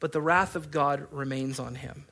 but 0.00 0.12
the 0.12 0.20
wrath 0.20 0.56
of 0.56 0.70
God 0.70 1.06
remains 1.10 1.58
on 1.58 1.76
him. 1.76 2.06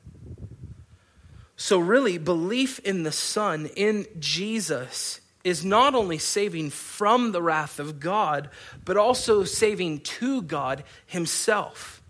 So, 1.57 1.79
really, 1.79 2.17
belief 2.17 2.79
in 2.79 3.03
the 3.03 3.11
Son, 3.11 3.69
in 3.75 4.05
Jesus, 4.19 5.21
is 5.45 5.63
not 5.63 5.93
only 5.93 6.17
saving 6.17 6.71
from 6.71 7.31
the 7.31 7.41
wrath 7.41 7.79
of 7.79 7.99
God, 7.99 8.49
but 8.83 8.97
also 8.97 9.43
saving 9.43 9.99
to 9.99 10.41
God 10.41 10.83
Himself, 11.05 12.01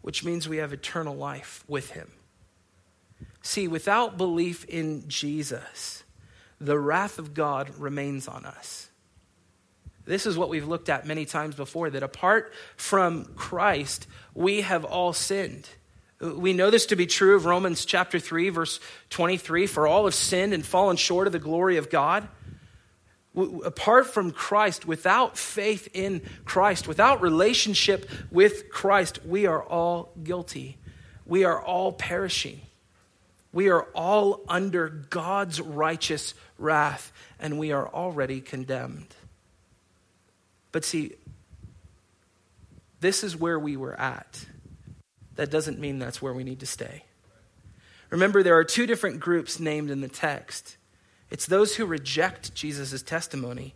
which 0.00 0.24
means 0.24 0.48
we 0.48 0.58
have 0.58 0.72
eternal 0.72 1.16
life 1.16 1.64
with 1.66 1.90
Him. 1.90 2.12
See, 3.42 3.66
without 3.66 4.16
belief 4.16 4.64
in 4.66 5.08
Jesus, 5.08 6.04
the 6.60 6.78
wrath 6.78 7.18
of 7.18 7.34
God 7.34 7.68
remains 7.78 8.28
on 8.28 8.46
us. 8.46 8.88
This 10.04 10.24
is 10.24 10.38
what 10.38 10.48
we've 10.48 10.66
looked 10.66 10.88
at 10.88 11.04
many 11.04 11.24
times 11.24 11.56
before 11.56 11.90
that 11.90 12.04
apart 12.04 12.52
from 12.76 13.24
Christ, 13.34 14.06
we 14.34 14.60
have 14.60 14.84
all 14.84 15.12
sinned. 15.12 15.68
We 16.20 16.52
know 16.52 16.70
this 16.70 16.86
to 16.86 16.96
be 16.96 17.06
true 17.06 17.34
of 17.34 17.44
Romans 17.44 17.84
chapter 17.84 18.20
3, 18.20 18.50
verse 18.50 18.78
23 19.10 19.66
for 19.66 19.88
all 19.88 20.04
have 20.04 20.14
sinned 20.14 20.54
and 20.54 20.64
fallen 20.64 20.96
short 20.96 21.26
of 21.26 21.32
the 21.32 21.40
glory 21.40 21.76
of 21.76 21.90
God. 21.90 22.28
Apart 23.34 24.06
from 24.08 24.30
Christ, 24.30 24.86
without 24.86 25.38
faith 25.38 25.88
in 25.94 26.20
Christ, 26.44 26.86
without 26.86 27.22
relationship 27.22 28.08
with 28.30 28.68
Christ, 28.68 29.24
we 29.24 29.46
are 29.46 29.62
all 29.62 30.12
guilty. 30.22 30.76
We 31.24 31.44
are 31.44 31.60
all 31.60 31.92
perishing. 31.92 32.60
We 33.52 33.70
are 33.70 33.84
all 33.94 34.42
under 34.48 34.88
God's 34.88 35.60
righteous 35.60 36.34
wrath, 36.58 37.12
and 37.38 37.58
we 37.58 37.72
are 37.72 37.88
already 37.88 38.40
condemned. 38.40 39.14
But 40.70 40.84
see, 40.84 41.12
this 43.00 43.24
is 43.24 43.36
where 43.36 43.58
we 43.58 43.76
were 43.76 43.98
at. 43.98 44.44
That 45.36 45.50
doesn't 45.50 45.78
mean 45.78 45.98
that's 45.98 46.20
where 46.20 46.32
we 46.32 46.44
need 46.44 46.60
to 46.60 46.66
stay. 46.66 47.04
Remember, 48.10 48.42
there 48.42 48.58
are 48.58 48.64
two 48.64 48.86
different 48.86 49.20
groups 49.20 49.58
named 49.58 49.90
in 49.90 50.02
the 50.02 50.08
text 50.08 50.76
it's 51.32 51.46
those 51.46 51.76
who 51.76 51.86
reject 51.86 52.54
Jesus' 52.54 53.02
testimony 53.02 53.74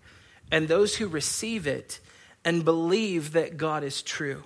and 0.53 0.69
those 0.69 0.97
who 0.97 1.09
receive 1.09 1.67
it 1.67 2.01
and 2.45 2.67
believe 2.67 3.33
that 3.33 3.57
God 3.57 3.83
is 3.83 4.03
true. 4.03 4.45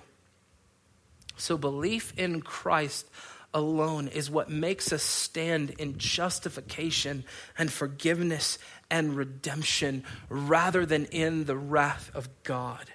So, 1.35 1.57
belief 1.57 2.13
in 2.17 2.41
Christ 2.41 3.05
alone 3.53 4.07
is 4.07 4.31
what 4.31 4.49
makes 4.49 4.93
us 4.93 5.03
stand 5.03 5.71
in 5.71 5.97
justification 5.97 7.25
and 7.57 7.69
forgiveness 7.69 8.57
and 8.89 9.17
redemption 9.17 10.05
rather 10.29 10.85
than 10.85 11.03
in 11.07 11.43
the 11.43 11.57
wrath 11.57 12.11
of 12.13 12.29
God. 12.43 12.85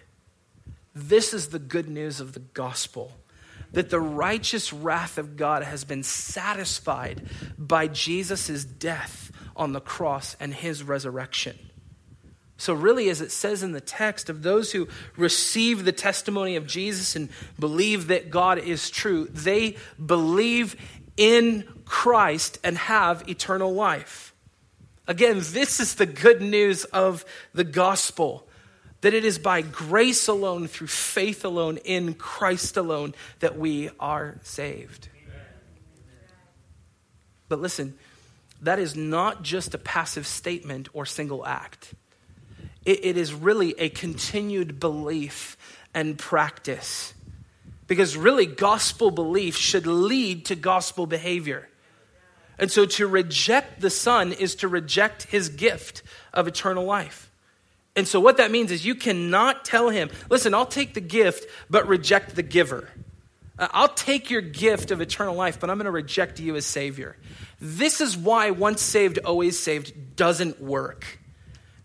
This 0.95 1.35
is 1.35 1.49
the 1.49 1.59
good 1.59 1.91
news 1.91 2.21
of 2.21 2.33
the 2.33 2.41
gospel 2.41 3.13
that 3.73 3.91
the 3.91 4.01
righteous 4.01 4.73
wrath 4.73 5.19
of 5.19 5.37
God 5.37 5.63
has 5.63 5.85
been 5.85 6.03
satisfied 6.03 7.29
by 7.59 7.89
Jesus' 7.89 8.65
death 8.65 9.26
on 9.57 9.73
the 9.73 9.81
cross 9.81 10.37
and 10.39 10.53
his 10.53 10.83
resurrection. 10.83 11.59
So, 12.59 12.73
really, 12.73 13.11
as 13.11 13.21
it 13.21 13.31
says 13.33 13.63
in 13.63 13.73
the 13.73 13.81
text, 13.81 14.31
of 14.31 14.43
those 14.43 14.73
who 14.73 14.89
receive 15.17 15.85
the 15.85 15.93
testimony 15.93 16.57
of 16.57 16.67
Jesus 16.67 17.15
and 17.15 17.29
believe 17.59 18.09
that 18.09 18.31
God 18.31 18.59
is 18.59 18.89
true, 18.89 19.27
they 19.27 19.77
believe 20.05 20.77
in 21.17 21.65
Christ 21.85 22.59
and 22.65 22.79
have 22.79 23.29
eternal 23.29 23.75
life. 23.75 24.35
Again, 25.07 25.37
this 25.37 25.81
is 25.81 25.97
the 25.97 26.07
good 26.07 26.41
news 26.41 26.85
of 26.85 27.25
the 27.53 27.65
gospel 27.65 28.47
that 29.03 29.15
it 29.15 29.25
is 29.25 29.39
by 29.39 29.61
grace 29.61 30.27
alone, 30.27 30.67
through 30.67 30.87
faith 30.87 31.45
alone, 31.45 31.77
in 31.85 32.15
Christ 32.15 32.77
alone, 32.77 33.15
that 33.41 33.59
we 33.59 33.91
are 34.01 34.39
saved. 34.43 35.09
But 37.49 37.61
listen, 37.61 37.97
that 38.67 38.79
is 38.79 38.97
not 38.97 39.43
just 39.43 39.75
a 39.75 39.79
passive 39.79 40.27
statement 40.27 40.89
or 40.93 41.07
single 41.07 41.45
act 41.47 41.95
it, 42.87 43.05
it 43.05 43.17
is 43.19 43.35
really 43.35 43.75
a 43.79 43.91
continued 43.91 44.81
belief 44.81 45.59
and 45.93 46.17
practice. 46.17 47.13
Because 47.87 48.17
really, 48.17 48.47
gospel 48.47 49.11
belief 49.11 49.57
should 49.57 49.87
lead 49.87 50.47
to 50.47 50.55
gospel 50.55 51.07
behavior. 51.07 51.69
And 52.59 52.71
so 52.73 52.87
to 52.87 53.07
reject 53.07 53.81
the 53.81 53.91
Son 53.91 54.33
is 54.33 54.55
to 54.57 54.69
reject 54.69 55.25
his 55.25 55.51
gift 55.51 56.03
of 56.33 56.49
eternal 56.49 56.85
life. 56.85 57.31
And 57.95 58.09
so 58.09 58.19
what 58.19 58.39
that 58.39 58.51
means 58.51 58.71
is 58.71 58.85
you 58.85 58.95
cannot 58.95 59.65
tell 59.65 59.89
him, 59.91 60.11
listen, 60.31 60.55
I'll 60.55 60.67
take 60.67 60.95
the 60.95 61.01
gift, 61.01 61.47
but 61.69 61.87
reject 61.87 62.35
the 62.35 62.43
giver. 62.43 62.89
Uh, 63.59 63.69
I'll 63.73 63.89
take 63.89 64.31
your 64.31 64.43
gift 64.43 64.91
of 64.91 65.01
eternal 65.01 65.35
life, 65.35 65.61
but 65.61 65.71
I'm 65.71 65.77
going 65.77 65.87
to 65.87 65.91
reject 65.91 66.41
you 66.41 66.57
as 66.57 66.67
Savior. 66.67 67.17
This 67.61 68.01
is 68.01 68.17
why 68.17 68.51
once 68.51 68.83
saved, 68.83 69.19
always 69.19 69.59
saved 69.59 70.17
doesn't 70.17 70.61
work. 70.61 71.19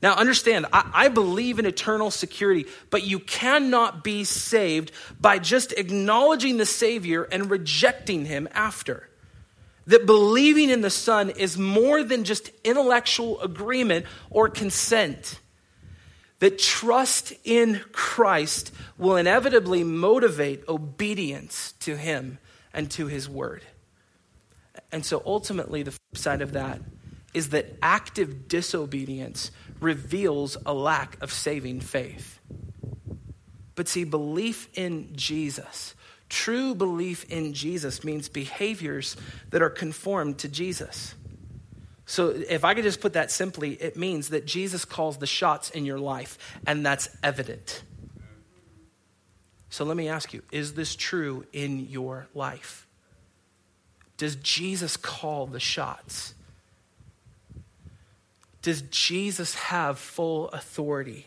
Now, 0.01 0.15
understand, 0.15 0.65
I, 0.73 0.89
I, 0.93 1.07
believe 1.09 1.59
in 1.59 1.65
eternal 1.65 2.09
security, 2.09 2.65
but 2.89 3.03
you 3.03 3.19
cannot 3.19 4.03
be 4.03 4.23
saved 4.23 4.91
by 5.19 5.37
just 5.37 5.73
acknowledging 5.73 6.57
the 6.57 6.65
Savior 6.65 7.23
and 7.23 7.51
rejecting 7.51 8.25
Him 8.25 8.49
after. 8.51 9.07
That 9.85 10.07
believing 10.07 10.69
in 10.69 10.81
the 10.81 10.89
Son 10.89 11.29
is 11.29 11.57
more 11.57 12.03
than 12.03 12.23
just 12.23 12.49
intellectual 12.63 13.39
agreement 13.41 14.07
or 14.31 14.49
consent. 14.49 15.39
That 16.39 16.57
trust 16.57 17.33
in 17.43 17.81
Christ 17.91 18.73
will 18.97 19.17
inevitably 19.17 19.83
motivate 19.83 20.67
obedience 20.67 21.73
to 21.81 21.95
Him 21.95 22.39
and 22.73 22.89
to 22.91 23.05
His 23.05 23.29
Word. 23.29 23.63
And 24.91 25.05
so 25.05 25.21
ultimately, 25.25 25.83
the 25.83 25.91
flip 25.91 26.17
side 26.17 26.41
of 26.41 26.53
that 26.53 26.81
is 27.33 27.49
that 27.49 27.77
active 27.81 28.47
disobedience 28.47 29.51
reveals 29.79 30.57
a 30.65 30.73
lack 30.73 31.21
of 31.21 31.31
saving 31.31 31.79
faith. 31.79 32.39
But 33.75 33.87
see, 33.87 34.03
belief 34.03 34.69
in 34.73 35.15
Jesus, 35.15 35.95
true 36.29 36.75
belief 36.75 37.23
in 37.31 37.53
Jesus, 37.53 38.03
means 38.03 38.29
behaviors 38.29 39.15
that 39.49 39.61
are 39.61 39.69
conformed 39.69 40.39
to 40.39 40.47
Jesus. 40.47 41.15
So, 42.05 42.29
if 42.29 42.65
I 42.65 42.73
could 42.73 42.83
just 42.83 42.99
put 42.99 43.13
that 43.13 43.31
simply, 43.31 43.73
it 43.73 43.95
means 43.95 44.29
that 44.29 44.45
Jesus 44.45 44.83
calls 44.83 45.17
the 45.17 45.27
shots 45.27 45.69
in 45.69 45.85
your 45.85 45.99
life, 45.99 46.37
and 46.67 46.85
that's 46.85 47.07
evident. 47.23 47.83
So, 49.69 49.85
let 49.85 49.95
me 49.95 50.09
ask 50.09 50.33
you 50.33 50.43
is 50.51 50.73
this 50.73 50.95
true 50.95 51.45
in 51.53 51.79
your 51.79 52.27
life? 52.33 52.85
Does 54.21 54.35
Jesus 54.35 54.97
call 54.97 55.47
the 55.47 55.59
shots? 55.59 56.35
Does 58.61 58.83
Jesus 58.83 59.55
have 59.55 59.97
full 59.97 60.49
authority? 60.49 61.25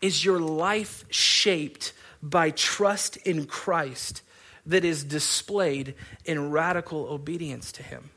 Is 0.00 0.24
your 0.24 0.40
life 0.40 1.04
shaped 1.10 1.92
by 2.22 2.48
trust 2.48 3.18
in 3.18 3.44
Christ 3.44 4.22
that 4.64 4.86
is 4.86 5.04
displayed 5.04 5.96
in 6.24 6.50
radical 6.50 7.04
obedience 7.08 7.72
to 7.72 7.82
Him? 7.82 8.08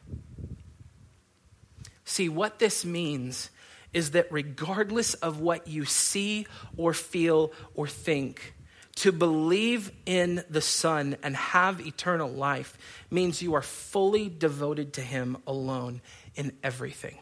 See, 2.05 2.29
what 2.29 2.59
this 2.59 2.85
means 2.85 3.49
is 3.91 4.11
that 4.11 4.31
regardless 4.31 5.15
of 5.15 5.41
what 5.41 5.67
you 5.67 5.83
see 5.83 6.47
or 6.77 6.93
feel 6.93 7.51
or 7.75 7.87
think, 7.87 8.53
to 8.97 9.11
believe 9.11 9.91
in 10.05 10.43
the 10.49 10.61
Son 10.61 11.17
and 11.23 11.35
have 11.35 11.85
eternal 11.85 12.29
life 12.29 12.77
means 13.09 13.41
you 13.41 13.53
are 13.55 13.61
fully 13.61 14.29
devoted 14.29 14.93
to 14.93 15.01
Him 15.01 15.37
alone 15.47 16.01
in 16.35 16.53
everything. 16.63 17.17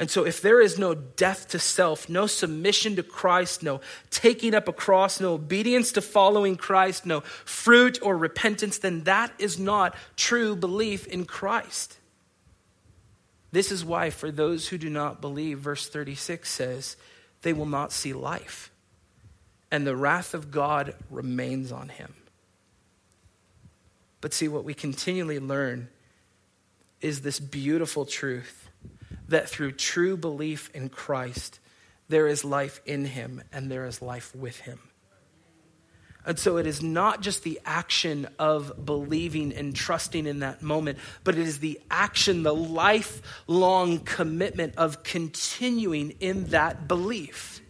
And 0.00 0.08
so, 0.08 0.24
if 0.24 0.40
there 0.40 0.60
is 0.60 0.78
no 0.78 0.94
death 0.94 1.48
to 1.48 1.58
self, 1.58 2.08
no 2.08 2.28
submission 2.28 2.94
to 2.96 3.02
Christ, 3.02 3.64
no 3.64 3.80
taking 4.10 4.54
up 4.54 4.68
a 4.68 4.72
cross, 4.72 5.20
no 5.20 5.34
obedience 5.34 5.90
to 5.92 6.00
following 6.00 6.54
Christ, 6.54 7.04
no 7.04 7.20
fruit 7.20 7.98
or 8.00 8.16
repentance, 8.16 8.78
then 8.78 9.02
that 9.04 9.32
is 9.40 9.58
not 9.58 9.96
true 10.14 10.54
belief 10.54 11.08
in 11.08 11.24
Christ. 11.24 11.98
This 13.50 13.72
is 13.72 13.84
why, 13.84 14.10
for 14.10 14.30
those 14.30 14.68
who 14.68 14.78
do 14.78 14.88
not 14.88 15.20
believe, 15.20 15.58
verse 15.58 15.88
36 15.88 16.48
says, 16.48 16.96
they 17.42 17.52
will 17.52 17.66
not 17.66 17.92
see 17.92 18.12
life, 18.12 18.70
and 19.70 19.86
the 19.86 19.96
wrath 19.96 20.34
of 20.34 20.50
God 20.50 20.94
remains 21.10 21.72
on 21.72 21.88
him. 21.88 22.14
But 24.20 24.34
see, 24.34 24.48
what 24.48 24.64
we 24.64 24.74
continually 24.74 25.38
learn 25.38 25.88
is 27.00 27.20
this 27.20 27.38
beautiful 27.38 28.04
truth 28.04 28.68
that 29.28 29.48
through 29.48 29.72
true 29.72 30.16
belief 30.16 30.70
in 30.74 30.88
Christ, 30.88 31.60
there 32.08 32.26
is 32.26 32.44
life 32.44 32.80
in 32.86 33.04
him 33.04 33.42
and 33.52 33.70
there 33.70 33.84
is 33.84 34.02
life 34.02 34.34
with 34.34 34.60
him. 34.60 34.80
And 36.24 36.38
so 36.38 36.58
it 36.58 36.66
is 36.66 36.82
not 36.82 37.22
just 37.22 37.42
the 37.42 37.60
action 37.64 38.28
of 38.38 38.84
believing 38.84 39.52
and 39.54 39.74
trusting 39.74 40.26
in 40.26 40.40
that 40.40 40.60
moment, 40.62 40.98
but 41.24 41.36
it 41.36 41.46
is 41.46 41.60
the 41.60 41.80
action, 41.90 42.42
the 42.42 42.54
lifelong 42.54 44.00
commitment 44.00 44.74
of 44.76 45.02
continuing 45.02 46.10
in 46.20 46.46
that 46.46 46.86
belief. 46.88 47.62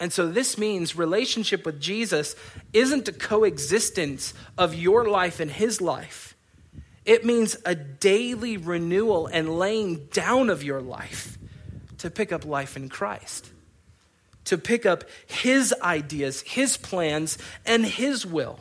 And 0.00 0.12
so 0.12 0.30
this 0.30 0.56
means 0.56 0.96
relationship 0.96 1.66
with 1.66 1.80
Jesus 1.80 2.36
isn't 2.72 3.08
a 3.08 3.12
coexistence 3.12 4.32
of 4.56 4.74
your 4.74 5.08
life 5.08 5.40
and 5.40 5.50
his 5.50 5.80
life. 5.80 6.36
It 7.04 7.24
means 7.24 7.56
a 7.64 7.74
daily 7.74 8.58
renewal 8.58 9.28
and 9.28 9.58
laying 9.58 10.08
down 10.12 10.50
of 10.50 10.62
your 10.62 10.82
life 10.82 11.38
to 11.98 12.10
pick 12.10 12.32
up 12.32 12.44
life 12.44 12.76
in 12.76 12.88
Christ, 12.88 13.50
to 14.44 14.58
pick 14.58 14.86
up 14.86 15.04
His 15.26 15.74
ideas, 15.82 16.42
His 16.42 16.76
plans, 16.76 17.38
and 17.66 17.84
His 17.84 18.24
will. 18.26 18.60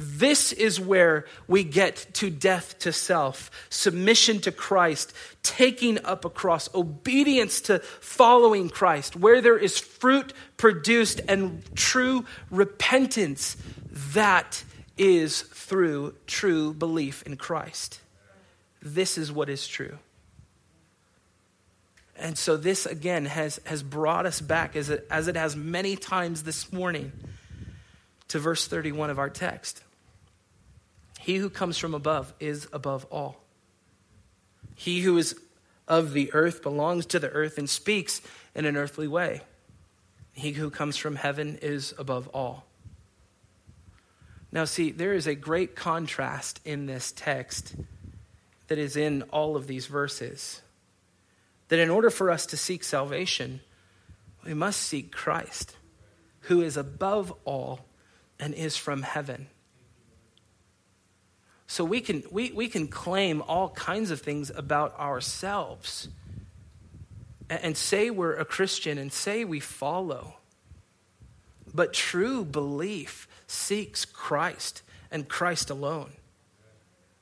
This 0.00 0.52
is 0.52 0.78
where 0.78 1.24
we 1.48 1.64
get 1.64 2.06
to 2.14 2.30
death 2.30 2.78
to 2.78 2.92
self, 2.92 3.50
submission 3.68 4.40
to 4.42 4.52
Christ, 4.52 5.12
taking 5.42 6.04
up 6.04 6.24
a 6.24 6.30
cross, 6.30 6.72
obedience 6.72 7.60
to 7.62 7.80
following 7.80 8.68
Christ, 8.68 9.16
where 9.16 9.40
there 9.40 9.58
is 9.58 9.76
fruit 9.76 10.32
produced 10.56 11.20
and 11.26 11.64
true 11.74 12.24
repentance. 12.48 13.56
That 14.12 14.62
is 14.96 15.42
through 15.42 16.14
true 16.28 16.72
belief 16.74 17.24
in 17.24 17.36
Christ. 17.36 18.00
This 18.80 19.18
is 19.18 19.32
what 19.32 19.48
is 19.48 19.66
true. 19.66 19.98
And 22.16 22.38
so, 22.38 22.56
this 22.56 22.86
again 22.86 23.26
has, 23.26 23.60
has 23.64 23.82
brought 23.82 24.26
us 24.26 24.40
back, 24.40 24.76
as 24.76 24.90
it, 24.90 25.08
as 25.10 25.26
it 25.26 25.34
has 25.34 25.56
many 25.56 25.96
times 25.96 26.44
this 26.44 26.72
morning, 26.72 27.10
to 28.28 28.38
verse 28.38 28.68
31 28.68 29.10
of 29.10 29.18
our 29.18 29.30
text. 29.30 29.82
He 31.28 31.36
who 31.36 31.50
comes 31.50 31.76
from 31.76 31.92
above 31.92 32.32
is 32.40 32.68
above 32.72 33.04
all. 33.10 33.44
He 34.74 35.02
who 35.02 35.18
is 35.18 35.38
of 35.86 36.14
the 36.14 36.32
earth 36.32 36.62
belongs 36.62 37.04
to 37.04 37.18
the 37.18 37.28
earth 37.28 37.58
and 37.58 37.68
speaks 37.68 38.22
in 38.54 38.64
an 38.64 38.78
earthly 38.78 39.06
way. 39.06 39.42
He 40.32 40.52
who 40.52 40.70
comes 40.70 40.96
from 40.96 41.16
heaven 41.16 41.58
is 41.60 41.92
above 41.98 42.28
all. 42.28 42.64
Now, 44.52 44.64
see, 44.64 44.90
there 44.90 45.12
is 45.12 45.26
a 45.26 45.34
great 45.34 45.76
contrast 45.76 46.60
in 46.64 46.86
this 46.86 47.12
text 47.14 47.74
that 48.68 48.78
is 48.78 48.96
in 48.96 49.20
all 49.24 49.54
of 49.54 49.66
these 49.66 49.84
verses. 49.84 50.62
That 51.68 51.78
in 51.78 51.90
order 51.90 52.08
for 52.08 52.30
us 52.30 52.46
to 52.46 52.56
seek 52.56 52.82
salvation, 52.82 53.60
we 54.46 54.54
must 54.54 54.80
seek 54.80 55.12
Christ, 55.12 55.76
who 56.40 56.62
is 56.62 56.78
above 56.78 57.34
all 57.44 57.84
and 58.40 58.54
is 58.54 58.78
from 58.78 59.02
heaven. 59.02 59.48
So 61.68 61.84
we 61.84 62.00
can, 62.00 62.24
we, 62.30 62.50
we 62.50 62.68
can 62.68 62.88
claim 62.88 63.42
all 63.42 63.68
kinds 63.68 64.10
of 64.10 64.22
things 64.22 64.50
about 64.50 64.98
ourselves 64.98 66.08
and, 67.50 67.62
and 67.62 67.76
say 67.76 68.08
we're 68.08 68.34
a 68.34 68.44
Christian 68.46 68.96
and 68.96 69.12
say 69.12 69.44
we 69.44 69.60
follow. 69.60 70.34
But 71.72 71.92
true 71.92 72.42
belief 72.44 73.28
seeks 73.46 74.06
Christ 74.06 74.82
and 75.10 75.28
Christ 75.28 75.68
alone. 75.68 76.12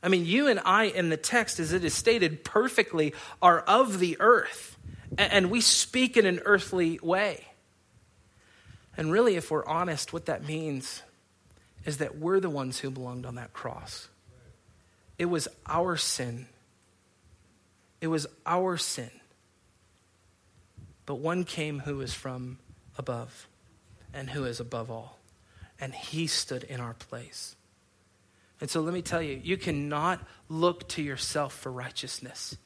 I 0.01 0.09
mean, 0.09 0.25
you 0.25 0.47
and 0.47 0.61
I, 0.65 0.85
in 0.85 1.09
the 1.09 1.17
text, 1.17 1.59
as 1.59 1.73
it 1.73 1.85
is 1.85 1.93
stated 1.93 2.45
perfectly, 2.45 3.15
are 3.43 3.59
of 3.59 3.99
the 3.99 4.17
earth, 4.21 4.77
and 5.19 5.51
we 5.51 5.61
speak 5.61 6.17
in 6.17 6.25
an 6.25 6.41
earthly 6.45 7.01
way. 7.03 7.45
And 8.97 9.11
really, 9.11 9.35
if 9.35 9.51
we're 9.51 9.67
honest, 9.67 10.13
what 10.13 10.27
that 10.27 10.47
means 10.47 11.03
is 11.85 11.97
that 11.97 12.19
we're 12.19 12.39
the 12.39 12.51
ones 12.51 12.79
who 12.79 12.93
belonged 12.93 13.27
on 13.27 13.35
that 13.35 13.53
cross. 13.53 14.09
It 15.19 15.27
was 15.27 15.49
our 15.67 15.97
sin. 15.97 16.47
It 18.01 18.09
was 18.09 18.27
our 18.45 18.77
sin. 18.77 19.11
But 21.07 21.17
one 21.17 21.45
came 21.45 21.81
who 21.81 22.01
is 22.01 22.13
from 22.13 22.59
above 22.99 23.49
and 24.13 24.31
who 24.31 24.45
is 24.45 24.61
above 24.61 24.91
all. 24.91 25.19
And 25.81 25.95
he 25.95 26.27
stood 26.27 26.65
in 26.65 26.81
our 26.81 26.95
place. 26.95 27.55
And 28.61 28.71
so 28.71 28.81
let 28.81 28.95
me 28.95 29.03
tell 29.03 29.23
you, 29.23 29.41
you 29.43 29.57
cannot 29.57 30.21
look 30.49 30.89
to 30.91 31.03
yourself 31.03 31.53
for 31.55 31.71
righteousness. 31.71 32.57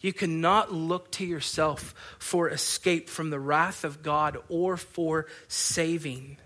You 0.00 0.12
cannot 0.12 0.72
look 0.72 1.10
to 1.12 1.24
yourself 1.24 1.94
for 2.18 2.50
escape 2.50 3.08
from 3.08 3.30
the 3.30 3.40
wrath 3.40 3.84
of 3.84 4.02
God 4.02 4.38
or 4.48 4.76
for 4.76 5.26
saving. 5.48 6.36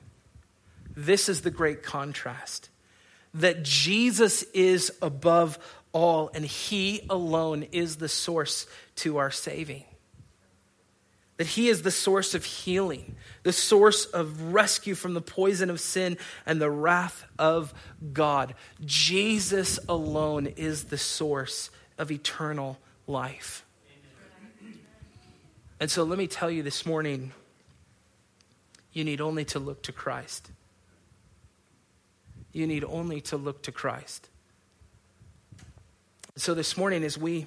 This 0.95 1.29
is 1.29 1.41
the 1.43 1.51
great 1.51 1.83
contrast 1.83 2.69
that 3.35 3.63
Jesus 3.63 4.43
is 4.55 4.93
above 5.01 5.59
all 5.93 6.31
and 6.35 6.45
he 6.45 7.03
alone 7.11 7.65
is 7.73 7.97
the 7.97 8.09
source 8.09 8.67
to 8.97 9.19
our 9.19 9.31
saving. 9.31 9.85
That 11.37 11.47
he 11.47 11.69
is 11.69 11.83
the 11.83 11.91
source 11.91 12.35
of 12.35 12.45
healing, 12.45 13.17
the 13.45 13.53
source 13.53 14.05
of 14.05 14.53
rescue 14.53 14.95
from 14.95 15.15
the 15.15 15.23
poison 15.23 15.71
of 15.71 15.81
sin 15.81 16.19
and 16.45 16.61
the 16.61 16.71
wrath 16.71 17.25
of 17.39 17.73
God. 18.13 18.55
Jesus 18.85 19.79
alone 19.89 20.47
is 20.47 20.85
the 20.85 20.99
source 20.99 21.71
of 21.97 22.11
eternal 22.11 22.79
life. 23.07 23.65
And 25.81 25.91
so 25.91 26.05
let 26.05 26.19
me 26.19 26.27
tell 26.27 26.51
you 26.51 26.63
this 26.63 26.85
morning 26.85 27.33
you 28.93 29.03
need 29.03 29.23
only 29.23 29.47
to 29.47 29.59
look 29.59 29.83
to 29.85 29.93
Christ. 29.93 30.51
You 32.53 32.67
need 32.67 32.85
only 32.85 33.21
to 33.23 33.37
look 33.37 33.63
to 33.65 33.73
Christ. 33.73 34.29
So, 36.37 36.55
this 36.55 36.77
morning, 36.77 37.05
as 37.05 37.19
we 37.19 37.47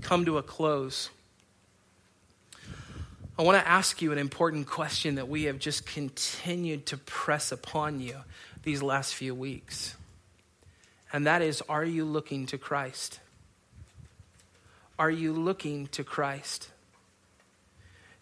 come 0.00 0.24
to 0.24 0.38
a 0.38 0.42
close, 0.42 1.10
I 3.38 3.42
want 3.42 3.62
to 3.62 3.68
ask 3.68 4.02
you 4.02 4.12
an 4.12 4.18
important 4.18 4.66
question 4.66 5.14
that 5.14 5.28
we 5.28 5.44
have 5.44 5.58
just 5.58 5.86
continued 5.86 6.86
to 6.86 6.96
press 6.98 7.52
upon 7.52 8.00
you 8.00 8.16
these 8.62 8.82
last 8.82 9.14
few 9.14 9.34
weeks. 9.34 9.96
And 11.12 11.26
that 11.26 11.42
is 11.42 11.62
Are 11.68 11.84
you 11.84 12.04
looking 12.04 12.46
to 12.46 12.58
Christ? 12.58 13.20
Are 14.98 15.10
you 15.10 15.32
looking 15.32 15.86
to 15.88 16.04
Christ? 16.04 16.68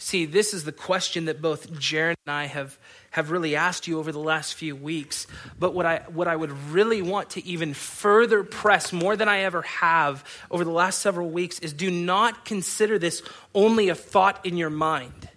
See, 0.03 0.24
this 0.24 0.55
is 0.55 0.64
the 0.64 0.72
question 0.72 1.26
that 1.26 1.42
both 1.42 1.70
Jaron 1.72 2.14
and 2.26 2.32
I 2.32 2.46
have, 2.46 2.78
have 3.11 3.30
really 3.30 3.55
asked 3.55 3.86
you 3.86 3.98
over 3.98 4.12
the 4.12 4.18
last 4.18 4.55
few 4.55 4.74
weeks. 4.74 5.26
But 5.59 5.74
what 5.74 5.84
I, 5.84 5.98
what 6.09 6.26
I 6.26 6.34
would 6.34 6.51
really 6.72 7.03
want 7.03 7.28
to 7.30 7.44
even 7.46 7.74
further 7.74 8.42
press 8.42 8.94
more 8.94 9.14
than 9.14 9.28
I 9.28 9.40
ever 9.40 9.61
have 9.61 10.24
over 10.51 10.64
the 10.64 10.70
last 10.70 11.01
several 11.01 11.28
weeks 11.28 11.59
is 11.59 11.74
do 11.74 11.90
not 11.90 12.46
consider 12.46 12.98
this 12.98 13.22
only 13.55 13.90
a 13.90 13.94
thought 13.94 14.44
in 14.46 14.57
your 14.57 14.70
mind. 14.70 15.28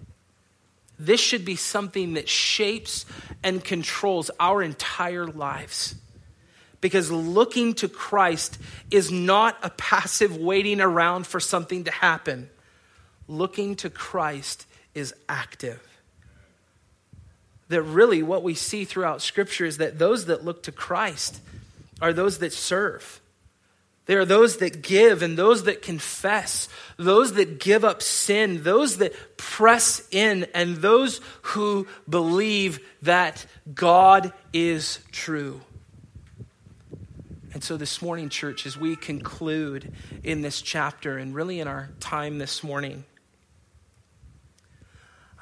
This 0.97 1.19
should 1.19 1.43
be 1.43 1.57
something 1.57 2.13
that 2.13 2.29
shapes 2.29 3.05
and 3.43 3.61
controls 3.61 4.31
our 4.39 4.63
entire 4.63 5.27
lives. 5.27 5.93
Because 6.79 7.11
looking 7.11 7.73
to 7.75 7.89
Christ 7.89 8.57
is 8.89 9.11
not 9.11 9.57
a 9.61 9.71
passive 9.71 10.37
waiting 10.37 10.79
around 10.79 11.27
for 11.27 11.41
something 11.41 11.83
to 11.83 11.91
happen 11.91 12.49
looking 13.27 13.75
to 13.77 13.89
Christ 13.89 14.65
is 14.93 15.13
active. 15.27 15.81
That 17.69 17.81
really 17.81 18.21
what 18.21 18.43
we 18.43 18.53
see 18.53 18.85
throughout 18.85 19.21
Scripture 19.21 19.65
is 19.65 19.77
that 19.77 19.97
those 19.97 20.25
that 20.25 20.43
look 20.43 20.63
to 20.63 20.71
Christ 20.71 21.39
are 22.01 22.13
those 22.13 22.39
that 22.39 22.53
serve. 22.53 23.21
They 24.05 24.15
are 24.15 24.25
those 24.25 24.57
that 24.57 24.81
give 24.81 25.21
and 25.21 25.37
those 25.37 25.63
that 25.63 25.81
confess, 25.81 26.67
those 26.97 27.33
that 27.33 27.59
give 27.59 27.85
up 27.85 28.01
sin, 28.01 28.63
those 28.63 28.97
that 28.97 29.37
press 29.37 30.05
in, 30.11 30.45
and 30.53 30.77
those 30.77 31.21
who 31.41 31.87
believe 32.09 32.85
that 33.03 33.45
God 33.73 34.33
is 34.51 34.99
true. 35.13 35.61
And 37.53 37.63
so, 37.63 37.77
this 37.77 38.01
morning, 38.01 38.27
church, 38.27 38.65
as 38.65 38.75
we 38.75 38.95
conclude 38.97 39.93
in 40.23 40.41
this 40.41 40.61
chapter 40.61 41.17
and 41.17 41.33
really 41.33 41.59
in 41.61 41.67
our 41.67 41.89
time 41.99 42.39
this 42.39 42.63
morning, 42.63 43.05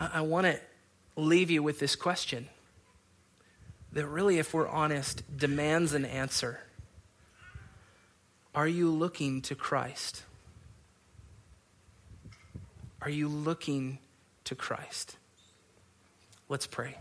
I, 0.02 0.22
want 0.22 0.48
to 0.48 0.60
leave 1.16 1.52
you 1.52 1.62
with 1.62 1.80
this 1.80 1.96
question 1.96 2.50
that 3.92 4.08
really, 4.08 4.40
if 4.40 4.54
we're 4.54 4.68
honest, 4.68 5.24
demands 5.38 5.94
an 5.94 6.06
answer. 6.06 6.62
Are 8.56 8.68
you 8.68 8.90
looking 8.90 9.42
to 9.44 9.56
Christ? 9.56 10.24
Are 13.02 13.10
you 13.10 13.28
looking 13.28 14.00
to 14.46 14.56
Christ? 14.56 15.18
Let's 16.50 16.66
pray. 16.66 16.98